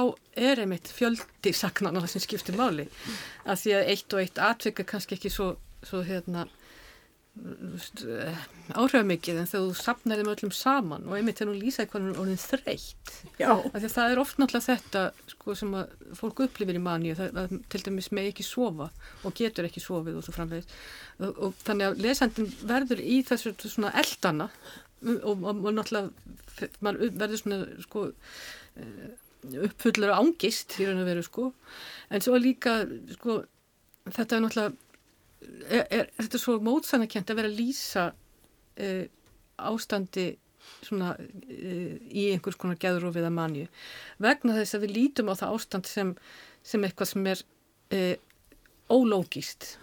[0.49, 2.87] er einmitt fjöldi saknan á það sem skiptir máli.
[3.47, 5.53] Að því að eitt og eitt atvika kannski ekki svo,
[5.87, 6.47] svo hérna
[8.77, 12.41] áhrifamikið en þú sapnar þeim öllum saman og einmitt þegar hún lýsaði hvernig hún orðin
[12.41, 13.11] þreytt.
[13.39, 17.13] Af því að það er oft náttúrulega þetta sko, sem að fólk upplifir í mani
[17.17, 18.89] það, að til dæmis með ekki sofa
[19.23, 20.73] og getur ekki sofið og svo framvegis.
[21.19, 24.49] Og, og þannig að lesandin verður í þessu svona eldana
[25.05, 28.07] og, og, og náttúrulega mann verður svona sko
[28.79, 29.07] eh,
[29.67, 31.51] uppfullur og ángist í raun og veru sko.
[32.09, 32.81] En svo líka
[33.13, 33.43] sko
[34.07, 34.86] þetta er náttúrulega
[35.69, 39.03] er, er þetta svo mótsanakent að vera að lýsa uh,
[39.71, 40.27] ástandi
[40.83, 43.67] svona uh, í einhvers konar geðrófið að manju
[44.23, 46.15] vegna þess að við lítum á það ástand sem,
[46.67, 47.43] sem eitthvað sem er
[47.95, 48.15] uh,
[48.91, 49.77] ólógist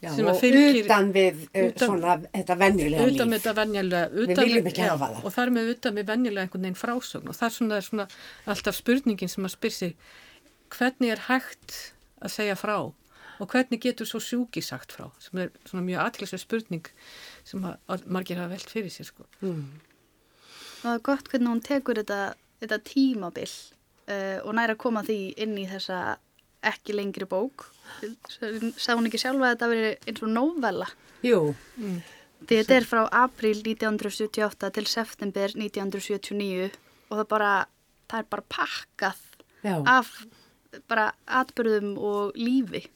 [0.00, 3.16] Já, sem að og fylgir- utan við utan- svona þetta venjulega líf.
[3.18, 5.24] utan með þetta venjulega Við viljum ekki hafa það.
[5.28, 8.06] og þar með utan með venjulega einhvern veginn frásögn og það er svona, svona
[8.54, 9.92] alltaf spurningin sem að spyr sig
[10.72, 11.76] hvernig er hægt
[12.24, 12.78] að segja frá
[13.40, 16.90] og hvernig getur svo sjúki sagt frá sem er svona mjög aðtilsveið spurning
[17.48, 19.26] sem að, margir hafa velt fyrir sér sko.
[19.40, 19.66] Mm.
[20.80, 22.20] Það er gott hvernig hún tekur þetta,
[22.62, 26.18] þetta tímabil uh, og næra að koma því inn í þessa
[26.70, 27.70] ekki lengri bók.
[28.76, 30.88] Sá hún ekki sjálfa að þetta veri eins og novella?
[31.24, 31.40] Jú,
[32.40, 36.70] Því þetta er frá april 1978 til september 1979
[37.10, 37.50] og það, bara,
[38.08, 39.18] það er bara pakkað
[39.60, 39.74] já.
[39.84, 40.12] af
[40.88, 42.86] bara atbyrðum og lífi.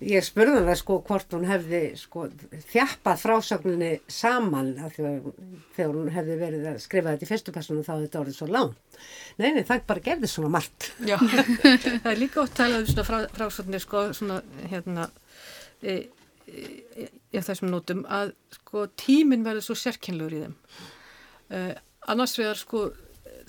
[0.00, 2.24] Ég spurði hana sko hvort hún hefði sko
[2.70, 7.92] þjappað frásögninni saman að þegar hún hefði verið að skrifa þetta í fyrstu personu þá
[7.98, 8.72] þetta orðið svo lán.
[9.36, 10.88] Nei, nei, það bara gerði svona margt.
[11.04, 11.18] Já,
[12.04, 14.38] það er líka oft talað um svona frá, frásögnir sko, svona
[14.72, 15.10] hérna
[15.82, 15.98] e,
[16.48, 16.64] e,
[17.04, 20.56] e, í þessum nótum að sko tíminn verður svo sérkynlegur í þeim
[21.52, 21.62] e,
[22.08, 22.88] annars vegar sko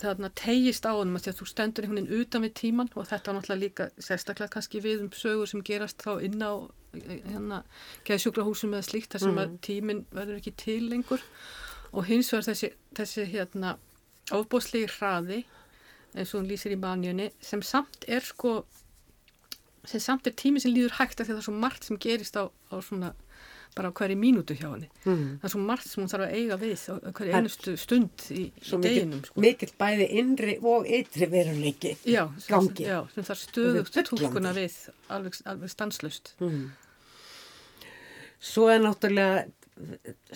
[0.00, 3.36] þarna tegist á honum að þú stendur einhvern veginn utan við tíman og þetta er
[3.36, 6.52] náttúrulega líka sérstaklega kannski við um sögur sem gerast þá inn á
[6.94, 7.62] e, hérna
[8.08, 11.24] geðsjúkrahúsum eða slíkt þar sem að tíminn verður ekki til lengur.
[11.90, 13.76] Og hins vegar þessi, þessi hérna
[14.34, 15.40] ofbóðslegi hraði
[16.14, 18.60] eins og hún lýsir í manjunni sem samt er sko
[19.88, 21.98] sem samt er tími sem líður hægt af því að það er svo margt sem
[22.02, 23.14] gerist á, á svona
[23.76, 25.38] bara á hverju mínútu hjá henni Mm.
[25.40, 28.42] það er svo margt sem hún þarf að eiga við á hverju einustu stund í,
[28.50, 29.40] í deginum sko.
[29.40, 31.96] mikill bæði innri og ytri veruleiki.
[32.04, 34.76] já, sem, já, sem þarf stöðugt tólkuna við
[35.08, 36.70] alveg, alveg stanslust Mm.
[38.40, 39.46] Svo er náttúrulega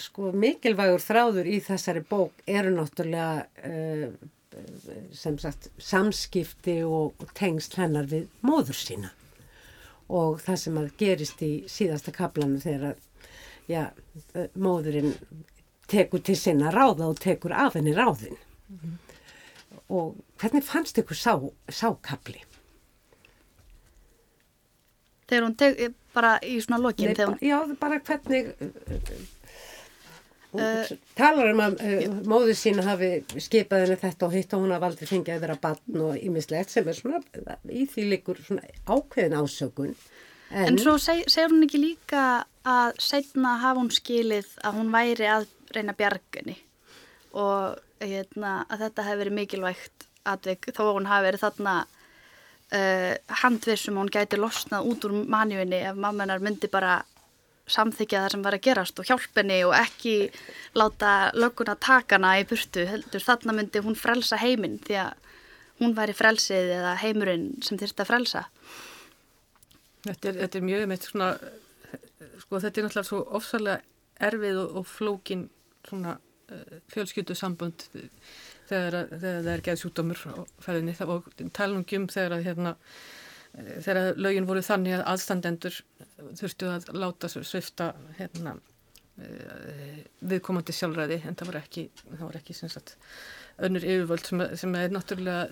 [0.00, 4.12] sko mikilvægur þráður í þessari bók eru náttúrulega uh,
[5.12, 9.10] sem sagt samskipti og, og tengsl hennar við móður sína
[10.08, 13.02] og það sem að gerist í síðasta kaplanu þegar að
[13.68, 13.90] já,
[14.34, 15.14] eh, móðurinn
[15.90, 18.38] tekur til sinna ráða og tekur af henni ráðin.
[19.92, 21.34] Og hvernig fannst ykkur sá,
[21.68, 22.40] sákapli?
[25.28, 28.50] Þegar hún teg, bara í svona lokin, Nei, hún, Já, bara hvernig
[30.54, 33.10] uh, talar um að uh, móður sína hafi
[33.42, 36.74] skipað henni þetta og hitt og hún hafi aldrei fengið að vera batn og ímislegt
[36.74, 37.22] sem er svona,
[37.68, 39.94] í því líkur svona ákveðin ásökun.
[40.52, 44.92] En, en svo seg, segir hún ekki líka að setna hafa hún skilið að hún
[44.94, 46.56] væri að reyna bjargunni
[47.34, 53.12] og hérna, að þetta hefði verið mikilvægt atvik þó að hún hafi verið þarna uh,
[53.42, 57.02] handvissum og hún gæti losnað út úr manjuinni ef mammenar myndi bara
[57.70, 60.14] samþykja það sem var að gerast og hjálpenni og ekki
[60.76, 62.84] láta lögguna takana í burtu.
[62.88, 65.30] Heldur þarna myndi hún frelsa heiminn því að
[65.80, 68.44] hún væri frelsið eða heimurinn sem þyrfti að frelsa.
[70.04, 71.30] Þetta er, þetta er mjög meitt svona
[72.42, 73.82] sko þetta er náttúrulega svo ofsalega
[74.28, 75.46] erfið og, og flókin
[75.88, 77.86] svona uh, fjölskyldu sambund
[78.68, 80.94] þegar, að- þegar það er geð sjúkdómur á ferðinni.
[80.98, 82.74] Það og tala nú ekki um þegar að hérna
[83.54, 85.80] eh, þegar lögin voru þannig að aðstandendur
[86.40, 88.56] þurftu að láta svifta hérna
[89.20, 92.56] eh, viðkomandi sjálfræði en það var ekki, það var ekki
[93.68, 95.44] önnur yfirvöld sem, sem er náttúrulega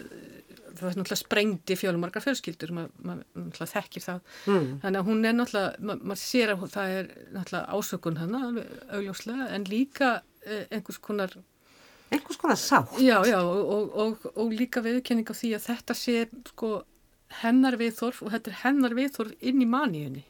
[0.78, 4.20] það er náttúrulega sprengdi fjölmargar fjölskyldur maður ma, náttúrulega þekkir það.
[4.46, 8.42] Mm, þannig að hún er náttúrulega, ma maður sér að það er náttúrulega ásökun hana
[8.48, 10.12] alveg augljóslega en líka
[10.46, 11.36] eh, einhvers konar
[12.12, 12.96] einhvers konar sátt.
[13.00, 16.16] Já, já, og, og, og, og líka viðkenning á því að þetta sé
[16.52, 16.72] sko
[17.42, 20.26] hennar viðþorf og þetta er hennar viðþorf inn í maníunni.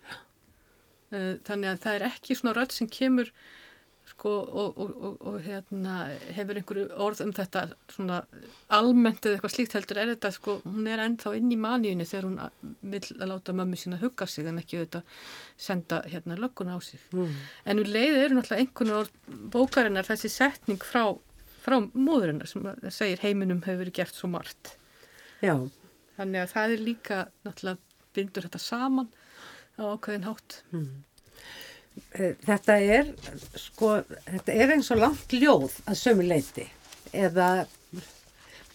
[1.13, 3.33] Eh, Þannig að það er ekki svona rödd sem kemur
[4.23, 4.33] sko
[4.63, 5.95] og, og, og, og hérna
[6.37, 8.21] hefur einhverju orð um þetta svona
[8.71, 12.29] almennt eða eitthvað slíkt heldur er þetta sko, hún er ennþá inn í maníunni þegar
[12.29, 12.37] hún
[12.93, 15.27] vill að láta mömmu sína hugga sig en ekki auðvitað
[15.59, 17.03] senda hérna lögguna á sig.
[17.11, 17.35] mm,
[17.67, 19.13] En úr leiði eru náttúrulega einhvern orð
[19.57, 21.03] bókarinnar þessi setning frá,
[21.67, 24.77] frá móðurinnar sem segir heiminum hefur verið gert svo margt.
[25.43, 25.57] já,
[26.17, 27.79] Þannig að það er líka náttúrulega
[28.15, 29.09] bindur þetta saman
[29.81, 30.63] á ákveðin hátt.
[30.71, 30.87] eh,
[32.47, 33.13] þetta er
[33.61, 36.67] sko, þetta er eins og langt ljóð að sömu leiti
[37.13, 37.67] eða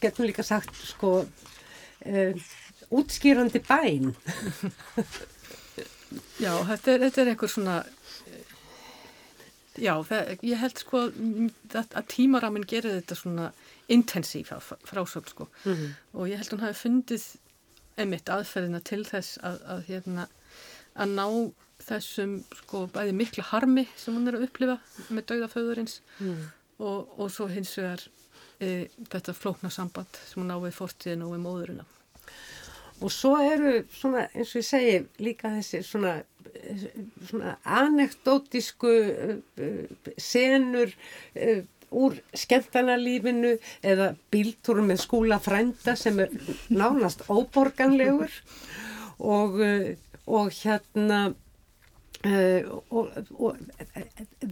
[0.01, 2.33] getum líka sagt sko uh,
[2.93, 4.13] útskýrandi bæn.
[6.39, 7.73] Já, þetta er, þetta er eitthvað svona
[9.77, 13.49] já, það, ég held sko að, að tímaraminn gerir þetta svona
[13.91, 14.53] intensív
[14.87, 15.49] frásöld sko.
[15.65, 15.91] Mm -hmm.
[16.13, 17.25] og ég held að hún hafi fundið
[17.97, 20.27] emitt aðferðina til þess að, að hérna
[20.95, 21.27] að ná
[21.87, 24.77] þessum sko bæði miklu harmi sem hún er að upplifa
[25.09, 26.39] með dauðaföðurins mm.
[26.79, 28.03] og, og svo hins vegar
[28.59, 31.87] e, þetta flókna samband sem hún á við fórtíðin og við móðurina
[32.97, 36.15] og svo eru svona eins og ég segi líka þessi svona,
[37.29, 39.75] svona anekdótisku uh,
[40.17, 41.61] senur uh,
[41.93, 43.53] úr skemmtarnalífinu
[43.85, 46.33] eða bíltúrum með skúla frænda sem er
[46.73, 48.33] nánast óborganlegur
[49.23, 49.61] og,
[50.27, 51.21] og hérna
[52.25, 53.57] uh, og, og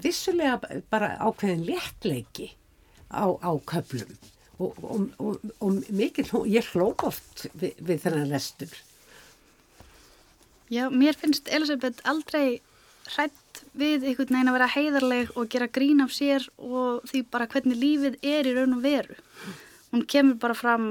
[0.04, 0.60] vissulega
[0.92, 2.52] bara ákveðin léttleiki
[3.10, 4.14] á, á köplum
[4.60, 4.78] og,
[5.20, 8.72] og, og, mikið, ég hlók oft við, við þennan lestur.
[10.72, 12.62] Já, mér finnst Elisabeth aldrei
[13.14, 17.50] hrætt við einhvern veginn að vera heiðarleg og gera grín af sér og því bara
[17.52, 19.20] hvernig lífið er í raun og veru.
[19.92, 20.88] Hún kemur bara fram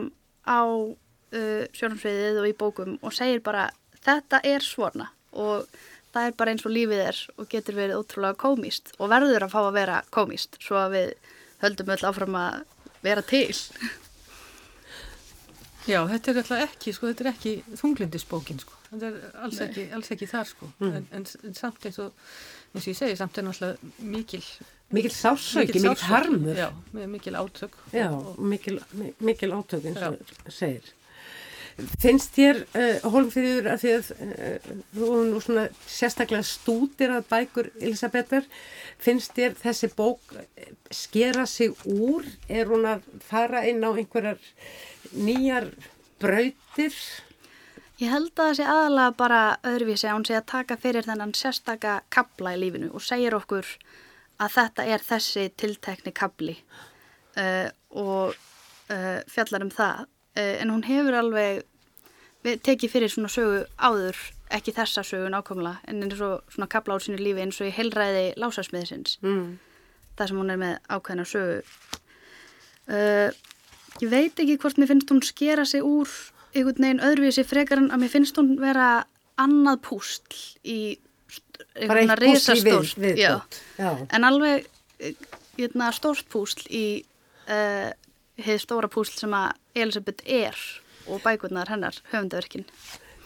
[0.47, 3.67] á uh, sjónumsviðið og í bókum og segir bara
[4.05, 5.67] þetta er svona og
[6.15, 9.55] það er bara eins og lífið er og getur verið ótrúlega komist og verður að
[9.55, 11.13] fá að vera komist svo að við
[11.65, 12.63] höldum öll áfram að
[13.05, 13.53] vera til.
[15.85, 18.79] Já, þetta er alltaf ekki, sko, þetta er ekki þunglindisbókin, sko.
[18.89, 20.69] Þetta er alls ekki, alls ekki þar, sko.
[20.81, 20.95] Mm.
[20.97, 22.25] En, en, en samt eins og,
[22.73, 24.41] eins og ég segi, samt er náttúrulega mikil...
[24.95, 26.57] Mikil sásöki, mikil harmur.
[26.57, 27.77] Já, mikil átök.
[27.93, 28.79] Já, og, mikil,
[29.21, 30.89] mikil átök, eins og segir.
[31.75, 37.71] Finnst þér, uh, Hólmfríður, að því að uh, þú nú svona sérstaklega stútir að bækur
[37.81, 38.47] Elisabethar,
[39.03, 40.37] finnst þér þessi bók
[40.95, 42.29] skera sig úr?
[42.47, 44.39] Er hún að fara inn á einhverjar
[45.19, 45.67] nýjar
[46.23, 46.95] brautir?
[47.99, 51.35] Ég held að það sé aðalega bara öðruvísi að hún sé að taka fyrir þennan
[51.35, 53.67] sérstaka kabla í lífinu og segir okkur
[54.39, 56.59] að þetta er þessi tiltekni kabli
[57.39, 58.35] uh, og
[59.33, 61.63] fjallar um það Eh, en hún hefur alveg
[62.45, 64.19] tekið fyrir svona sögu áður
[64.55, 67.75] ekki þessa sögu nákvæmlega en eins og svona kapla ár sínu lífi eins og í
[67.75, 69.47] heilræði lásasmiðisins mm.
[70.19, 71.63] það sem hún er með ákveðna sögu.
[72.85, 73.31] Uh,
[74.03, 76.11] ég veit ekki hvort mér finnst hún skera sig úr
[76.55, 79.07] einhvern veginn öðruvísi frekar en að mér finnst hún vera
[79.41, 80.79] annað pústl í
[81.75, 83.59] einhverna reysastórt
[84.15, 84.69] en alveg
[85.01, 85.17] eh,
[85.57, 86.87] hérna, stórt pústl í
[87.49, 87.91] uh,
[88.41, 90.59] heið stóra púsl sem að Elisabeth er
[91.11, 92.67] og bækurnar hennar höfundaverkin.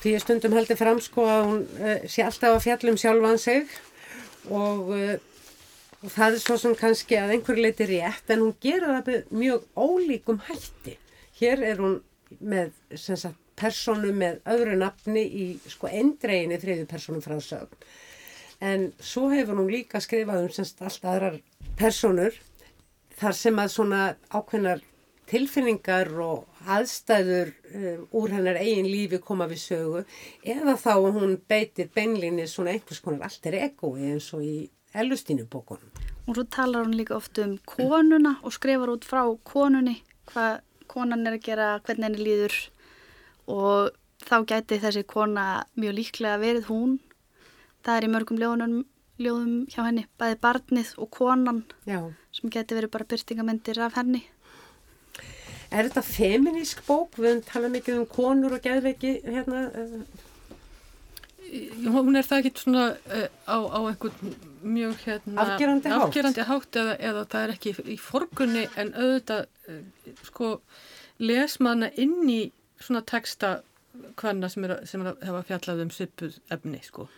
[0.03, 3.73] Því ég stundum heldur fram sko að hún uh, sé alltaf að fjallum sjálfan sig
[4.47, 5.17] og, uh,
[6.03, 9.67] og það er svo sem kannski að einhver leiti rétt en hún gera það mjög
[9.75, 10.99] ólíkum hætti.
[11.39, 12.01] Hér er hún
[12.39, 17.89] með sagt, personu með öðru nafni í sko endreginni þriðu personu frá sögn.
[18.63, 21.41] En svo hefur hún líka skrifað um semst allt aðrar
[21.79, 22.35] personur
[23.19, 24.83] þar sem að svona ákveðnar
[25.29, 30.05] tilfinningar og aðstæður um, úr hennar eigin lífi koma við sögu
[30.43, 34.57] eða þá hún beitir beinlinni svona einhvers konar alltaf egoi eins og í
[34.95, 35.91] ellustínu bókunum.
[36.29, 41.27] Og svo talar hún líka oft um konuna og skrifar út frá konunni hvað konan
[41.27, 42.57] er að gera, hvernig henni líður
[43.49, 43.97] og
[44.29, 46.97] þá gæti þessi kona mjög líklega verið hún.
[47.85, 48.87] Það er í mörgum ljóðunum,
[49.23, 52.01] ljóðum hjá henni, bæði barnið og konan Já.
[52.35, 54.25] sem gæti verið bara byrtingamendir af henni.
[55.69, 57.19] Er þetta feminísk bók?
[57.19, 59.67] Við höfum talað mikið um konur og geðveiki hérna.
[61.85, 66.77] Hún er það ekki svona uh, á, á einhvern mjög hérna, afgerandi hátt, afgerandi hátt
[66.77, 69.83] eða, eða það er ekki í forgunni en auðvitað uh,
[70.29, 70.51] sko
[71.21, 72.41] lesmanna inn í
[72.81, 73.59] svona texta
[74.21, 77.09] hvaðna sem, er, sem er að hefa fjallað um svipuð efni sko.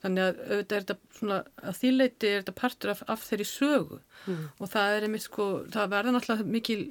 [0.00, 4.00] Þannig að auðvitað er þetta svona að þýleiti er þetta partur af, af þeirri sögu
[4.00, 4.44] mm.
[4.56, 6.82] og það er einmitt sko, það verða náttúrulega mikil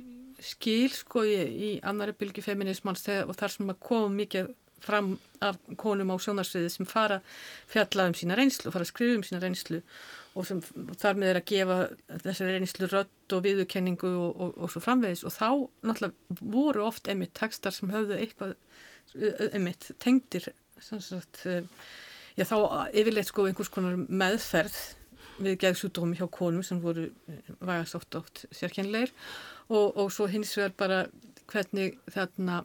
[0.44, 5.58] skil sko í, í annari bylgi feminismans og þar sem að koma mikið fram af
[5.80, 7.20] konum á sjónarsviði sem fara
[7.70, 9.82] fjallað um sína reynslu og fara að skrifa um sína reynslu
[10.40, 10.62] og sem
[11.02, 11.78] þar með er að gefa
[12.24, 15.26] þessari reynslu rött og viðurkenningu og, og, og svo framvegis.
[15.28, 15.50] Og þá
[15.90, 18.56] náttúrulega voru oft einmitt tekstar sem höfðu eitthvað
[19.50, 21.44] einmitt tengdir sagt,
[22.38, 22.56] já þá
[22.94, 24.78] yfirleitt sko einhvers konar meðferð
[25.40, 27.08] við geðsúdómi hjá konum sem voru
[27.60, 30.99] vægast oft oft sérkennleir og, og svo hins vegar bara
[31.49, 32.63] hvernig þarna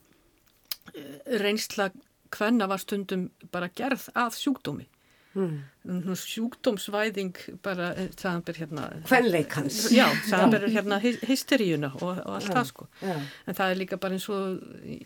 [0.94, 1.90] eh, reynsla
[2.34, 4.86] hvenna var stundum bara gerð að sjúkdómi
[5.34, 6.14] mm.
[6.18, 9.80] sjúkdómsvæðing bara, samanbyr hérna Kvenleikans.
[9.94, 13.14] Já, samanbyr hérna hy- hysteríuna og, og allt það sko Já.
[13.46, 14.60] en það er líka bara eins og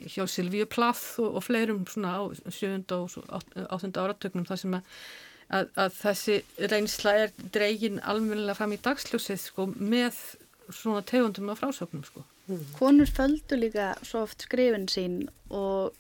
[0.09, 2.23] hjá Silvíu Plath og, og fleirum svona á
[2.55, 4.99] sjönda og átt- áttunda áratögnum þar sem að,
[5.61, 6.39] að, að þessi
[6.75, 10.21] reynsla er dregin almennilega fram í dagsljósið sko með
[10.71, 12.25] svona tegundum af frásögnum sko
[12.79, 15.17] Konur földu líka svo oft skrifin sín
[15.53, 15.93] og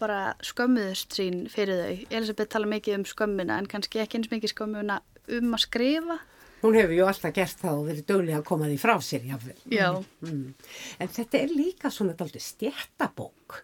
[0.00, 2.04] bara skömmuðust sín fyrir þau.
[2.16, 5.00] Elisabeth tala mikið um skömmuna en kannski ekki eins mikið skömmuna
[5.36, 6.16] um að skrifa.
[6.62, 9.60] Hún hefur ju alltaf gert það og verið dögulega að koma því frá sér, jáfnvel.
[9.72, 9.88] Já.
[10.24, 10.46] Mm.
[11.00, 13.60] En þetta er líka svona stjættabók.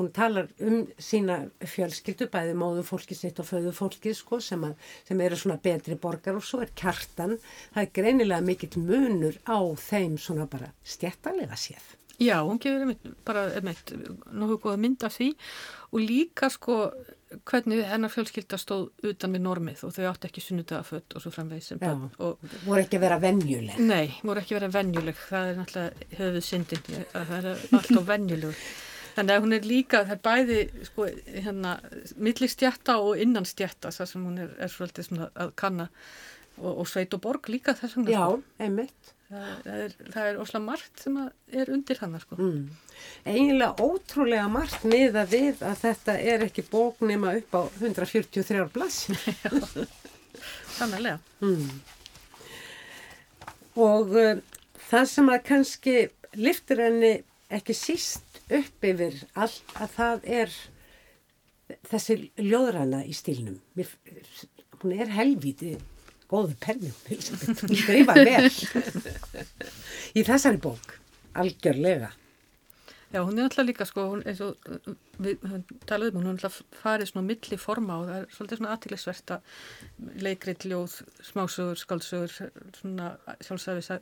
[0.00, 4.90] Hún talar um sína fjölskyldu, bæði móðu fólki sitt og föðu fólki, sko, sem, að,
[5.04, 7.36] sem eru svona betri borgar og svo er kjartan.
[7.74, 11.96] Það er greinilega mikill munur á þeim svona bara stjættalega séð.
[12.20, 15.30] Já, hún gefur einmitt, bara einmitt nokkuð góða mynd af því
[15.90, 16.74] og líka sko
[17.48, 21.70] hvernig hennar fjölskylda stóð utan við normið og þau átti ekki sunnudagaföld og svo framvegis
[21.72, 23.80] sem börn og Voru ekki að vera venjuleg.
[23.80, 26.84] Nei, voru ekki verið venjuleg, það er náttúrulega höfuð syndin,
[27.14, 28.62] það er alltaf venjulegur.
[29.20, 31.74] Þannig að hún er líka, það er bæði sko, hérna,
[32.16, 35.90] milli stjætta og innan stjætta, það sem hún er, er svolítið svona að kanna
[36.56, 38.14] og, og sveit og borg líka þess vegna.
[38.14, 38.62] Já, Sko.
[38.64, 39.10] einmitt.
[39.30, 39.92] Það, það er,
[40.24, 41.18] er óslega margt sem
[41.60, 42.38] er undir hann, sko.
[42.40, 42.96] Mm.
[43.28, 49.20] Eiginlega ótrúlega margt miða við að þetta er ekki bók nema upp á 143 blassir.
[50.78, 51.20] Sannlega.
[51.44, 51.68] Mm.
[53.84, 54.32] Og uh,
[54.88, 55.96] það sem að kannski
[56.40, 57.14] liftir henni
[57.52, 60.54] ekki síst upp yfir allt að það er
[61.90, 63.60] þessi ljóðræna í stílnum.
[63.78, 63.90] Mér,
[64.80, 65.76] hún er helvíti
[66.30, 68.50] góður pennum, hún skrifa vel
[70.18, 70.96] í þessari bók,
[71.38, 72.12] algjörlega.
[73.10, 76.28] Já, hún er alltaf líka sko, hún eins og uh, við höfum talað um, hún
[76.30, 80.94] er alltaf farið svona milli forma og það er svolítið svona aðtilisvert að leikrit, ljóð,
[81.26, 82.36] smásögur, skálsögur,
[82.78, 83.08] svona
[83.42, 83.98] sjálfsæfi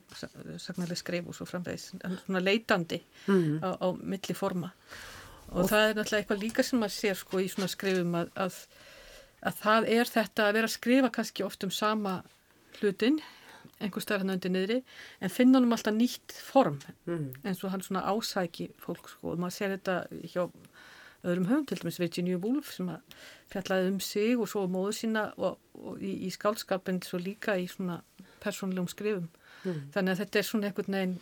[0.61, 1.91] sagnarlega skrif og svo framvegis,
[2.27, 3.59] svona leitandi Mm.
[3.65, 4.73] á, á milli forma.
[5.49, 8.57] Og, það er náttúrulega eitthvað líka sem maður sér sko í svona skrifum að, að,
[9.49, 12.19] að það er þetta að vera að skrifa kannski oft um sama
[12.81, 13.21] hlutin,
[13.81, 14.83] einhver stær hann undir niðri,
[15.21, 17.33] en finna honum alltaf nýtt form Mm.
[17.45, 19.97] eins og hann svona ásæki fólk sko og maður sér þetta
[20.33, 20.49] hjá
[21.25, 23.01] öðrum höfum, til dæmis Virginia Woolf sem að
[23.51, 27.67] fjallaði um sig og svo móðu sína og, og í, í skálskapin svo líka í
[27.69, 28.03] svona
[28.41, 29.29] persónlegum skrifum
[29.67, 29.89] Mm.
[29.91, 31.17] þannig að þetta er svona einhvern veginn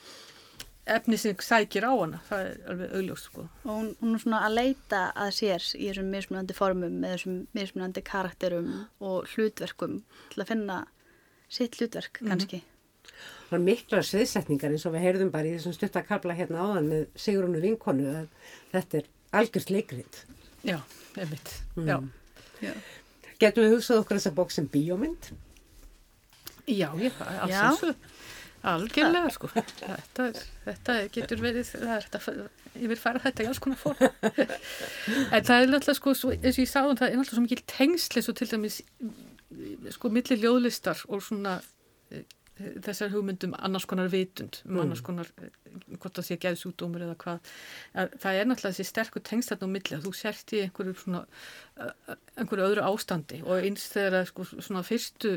[0.87, 4.41] efni sem sækir á hana það er alveg augljóst sko Og hún, hún er svona
[4.47, 8.69] að leita að sér í þessum mismunandi formum með þessum mismunandi karakterum
[9.01, 9.97] og hlutverkum
[10.35, 10.77] til að finna
[11.49, 12.63] sitt hlutverk kannski.
[13.47, 17.05] Það er mikla sviðsetningar eins og við heyrðum bara í þessum stuttakabla hérna áðan með
[17.23, 18.27] Sigrunu vinkonu að
[18.73, 20.25] þetta er algjört leikrit.
[20.67, 20.81] já,
[21.17, 21.87] einmitt, Mm.
[21.87, 21.99] já
[22.63, 22.73] Já.
[23.39, 25.31] Getum við hugsað okkur þessa bók sem bíómynd?
[26.67, 27.63] Já, ég, alls Já.
[27.69, 27.95] eins og
[28.67, 29.47] algjörlega sko.
[29.55, 32.49] Þetta, er- þetta getur verið, það er þetta,
[32.81, 33.97] ég vil fara þetta í alls konar form.
[35.37, 37.63] en það er náttúrulega sko, svo, eins og ég sagði, það er náttúrulega svo mikil
[37.71, 38.81] tengsli svo til dæmis
[39.95, 41.59] sko milli ljóðlistar og svona
[42.11, 42.25] eh,
[42.57, 44.81] þessar hugmyndum annars konar vitund, um Mm.
[44.87, 45.51] annars konar eh,
[46.01, 47.51] hvort það sé geðsúdómur eða hvað
[47.95, 50.95] að það er náttúrulega þessi sterkur tengsl þarna á milli að þú sért í einhverju
[51.03, 51.27] svona
[51.77, 55.37] eh, einhverju öðru ástandi og eins þegar að sko svona fyrstu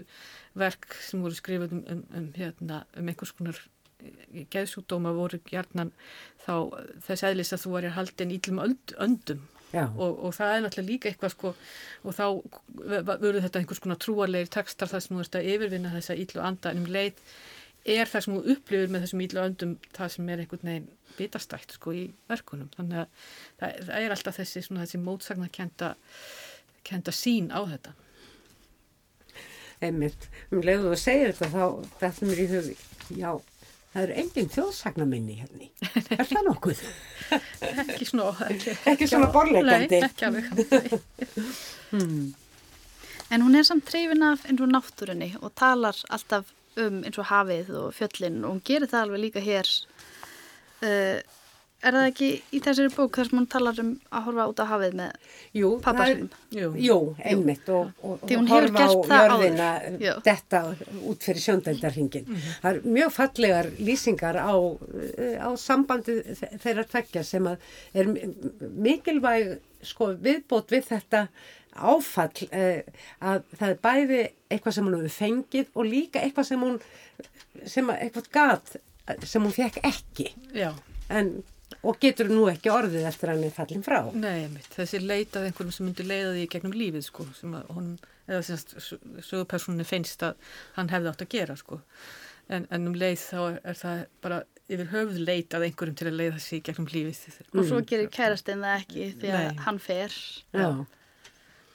[0.56, 3.60] verk sem voru skrifað um, um, um, hérna, um einhvers konar
[4.54, 5.92] geðsúdóma voru hjarnan
[6.46, 6.54] þá
[7.04, 9.42] þess eðlis að þú varir haldin ítlum önd, öndum.
[9.74, 11.54] Og, og það er náttúrulega líka eitthvað sko
[12.04, 12.26] og þá
[13.14, 16.72] verður þetta einhvers konar trúarlegir tekstar þar sem þú ert að yfirvinna þessa íllu anda
[16.74, 17.22] en um leið
[17.90, 21.76] er það sem þú upplifir með þessum íllu öndum það sem er einhvern veginn bitastætt
[21.76, 22.70] sko í verkunum.
[22.76, 23.26] Þannig að
[23.60, 25.94] það, það er alltaf þessi svona þessi mótsagna kenda,
[26.88, 27.96] kenda sín á þetta.
[29.80, 32.70] Einmitt, um leiðu að segja þetta þá þetta mér í hug,
[33.16, 33.30] já,
[33.94, 35.66] það eru engin þjóðsagnaminni hérna.
[35.66, 35.70] í.
[36.18, 36.84] Er það nokkuð?
[37.86, 40.00] ekki svona ekki, Ekki svona borleikandi.
[40.00, 40.46] Nei, ekki alveg
[41.90, 42.36] Hmm.
[43.34, 47.26] En hún er samt treyfin af eins og náttúrunni og talar alltaf um eins og
[47.32, 49.70] hafið og fjöllin og hún gerir það alveg líka hér.
[50.86, 51.18] Uh,
[51.84, 54.66] er það ekki í þessari bók þar sem hún talar um að horfa út á
[54.72, 56.30] hafið með Jú, pappa það sinum?
[56.60, 56.70] Jú.
[56.86, 56.98] Jú,
[57.32, 59.70] einmitt og, og, og horfa á jörðina
[60.26, 60.62] detta
[61.10, 62.28] út fyrir sjóndældarhingin.
[62.64, 64.54] Það er mjög fallegar lýsingar á,
[65.18, 67.58] eh, á sambandi þe- þeirra tveggja sem að
[67.94, 68.28] er mi-
[68.90, 71.28] mikilvæg sko, viðbót við þetta
[71.80, 72.82] áfall eh,
[73.24, 74.22] að það er bæði
[74.52, 76.80] eitthvað sem hún hefur fengið og líka eitthvað sem hún
[77.70, 78.76] sem að, eitthvað gat
[79.30, 80.28] sem hún fekk ekki
[80.58, 80.74] Já,
[81.10, 81.32] en,
[81.84, 84.00] og getur nú ekki orðið eftir að hann er fallin frá.
[84.14, 84.70] nei, einmitt.
[84.76, 87.92] þessi leitað einhverjum sem myndi leiða því í gegnum lífið sko, sem að hún
[88.30, 88.42] eða
[89.26, 91.80] sögupersónu finnst að hann hefði átt að gera sko.
[92.50, 96.18] En, en um leið þá er það bara yfir höfuð leit að einhverjum til að
[96.18, 97.40] leiða sig gegnum lífið.
[97.54, 99.64] Og svo gerir kærastinn það ekki því að Nei.
[99.66, 100.16] hann fer.
[100.54, 100.70] Já.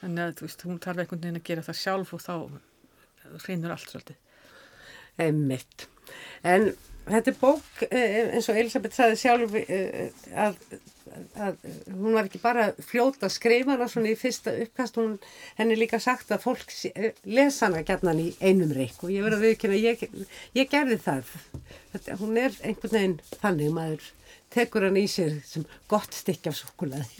[0.01, 2.35] Þannig að þú veist, hún tarf einhvern veginn að gera það sjálf og þá
[3.45, 4.19] hreinur allt svolítið.
[5.25, 5.87] Einmitt.
[6.43, 6.73] En
[7.05, 10.55] þetta er bók eh, eins og Elisabeth saði sjálf eh, að,
[11.37, 11.55] að
[11.91, 15.13] hún var ekki bara fljóta að skrifa hana svona í fyrsta uppkast hún
[15.59, 19.37] henni líka sagt að fólk eh, lesa hana gætnan í einum reik og ég verði
[19.37, 19.97] að viðkynna ég,
[20.57, 21.23] ég gerði það.
[21.93, 24.03] Þetta, hún er einhvern veginn þannig maður
[24.55, 27.13] tekur hann í sér sem gott stykki af sokulaði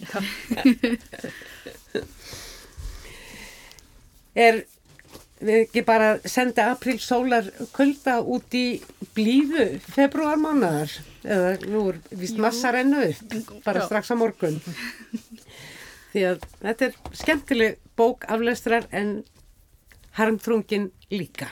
[4.45, 4.55] er
[5.41, 8.79] ekki bara senda april sólar kulda út í
[9.15, 10.93] blíðu februarmánaðar
[11.25, 13.87] eða nú er vist massa rennu upp bara Já.
[13.89, 14.61] strax á morgun.
[16.13, 19.23] Því að þetta er skemmtileg bók aflestrar en
[20.15, 21.51] harmtrungin líka.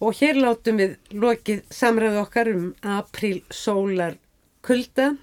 [0.00, 4.16] Og hér látum við lokið samræðu okkar um april sólar
[4.64, 5.16] kulda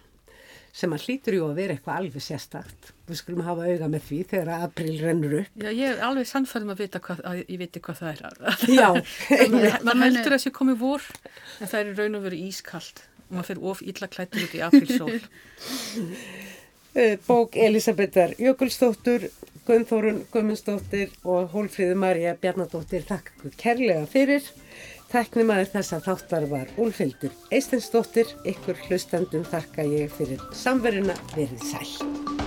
[0.75, 2.91] sem að hlýtur jú að vera eitthvað alveg sérstakt.
[3.07, 5.53] Við skulum hafa auga með því þegar april rennur upp.
[5.61, 8.23] Já, ég er alveg sannfæðum að vita hvað, að ég viti hvað það er.
[8.75, 8.89] Já.
[9.87, 11.05] Man heldur að það sé komið vor,
[11.59, 14.59] en það er í raun og veru ískald og maður fyrir of illa klættur út
[14.59, 15.15] í aprilsól.
[16.95, 19.25] Eh, bók Elisabethar Jökulsdóttur,
[19.67, 23.03] Gunnþórun Gumminsdóttir og Hólfríður Marja Bjarnadóttir.
[23.03, 24.47] Takk kærlega fyrir.
[25.15, 32.44] Tæknimaður þessa þáttar var Úlfildur Eistensdóttir, ykkur hlustandum þakka ég fyrir samveruna verið sæl.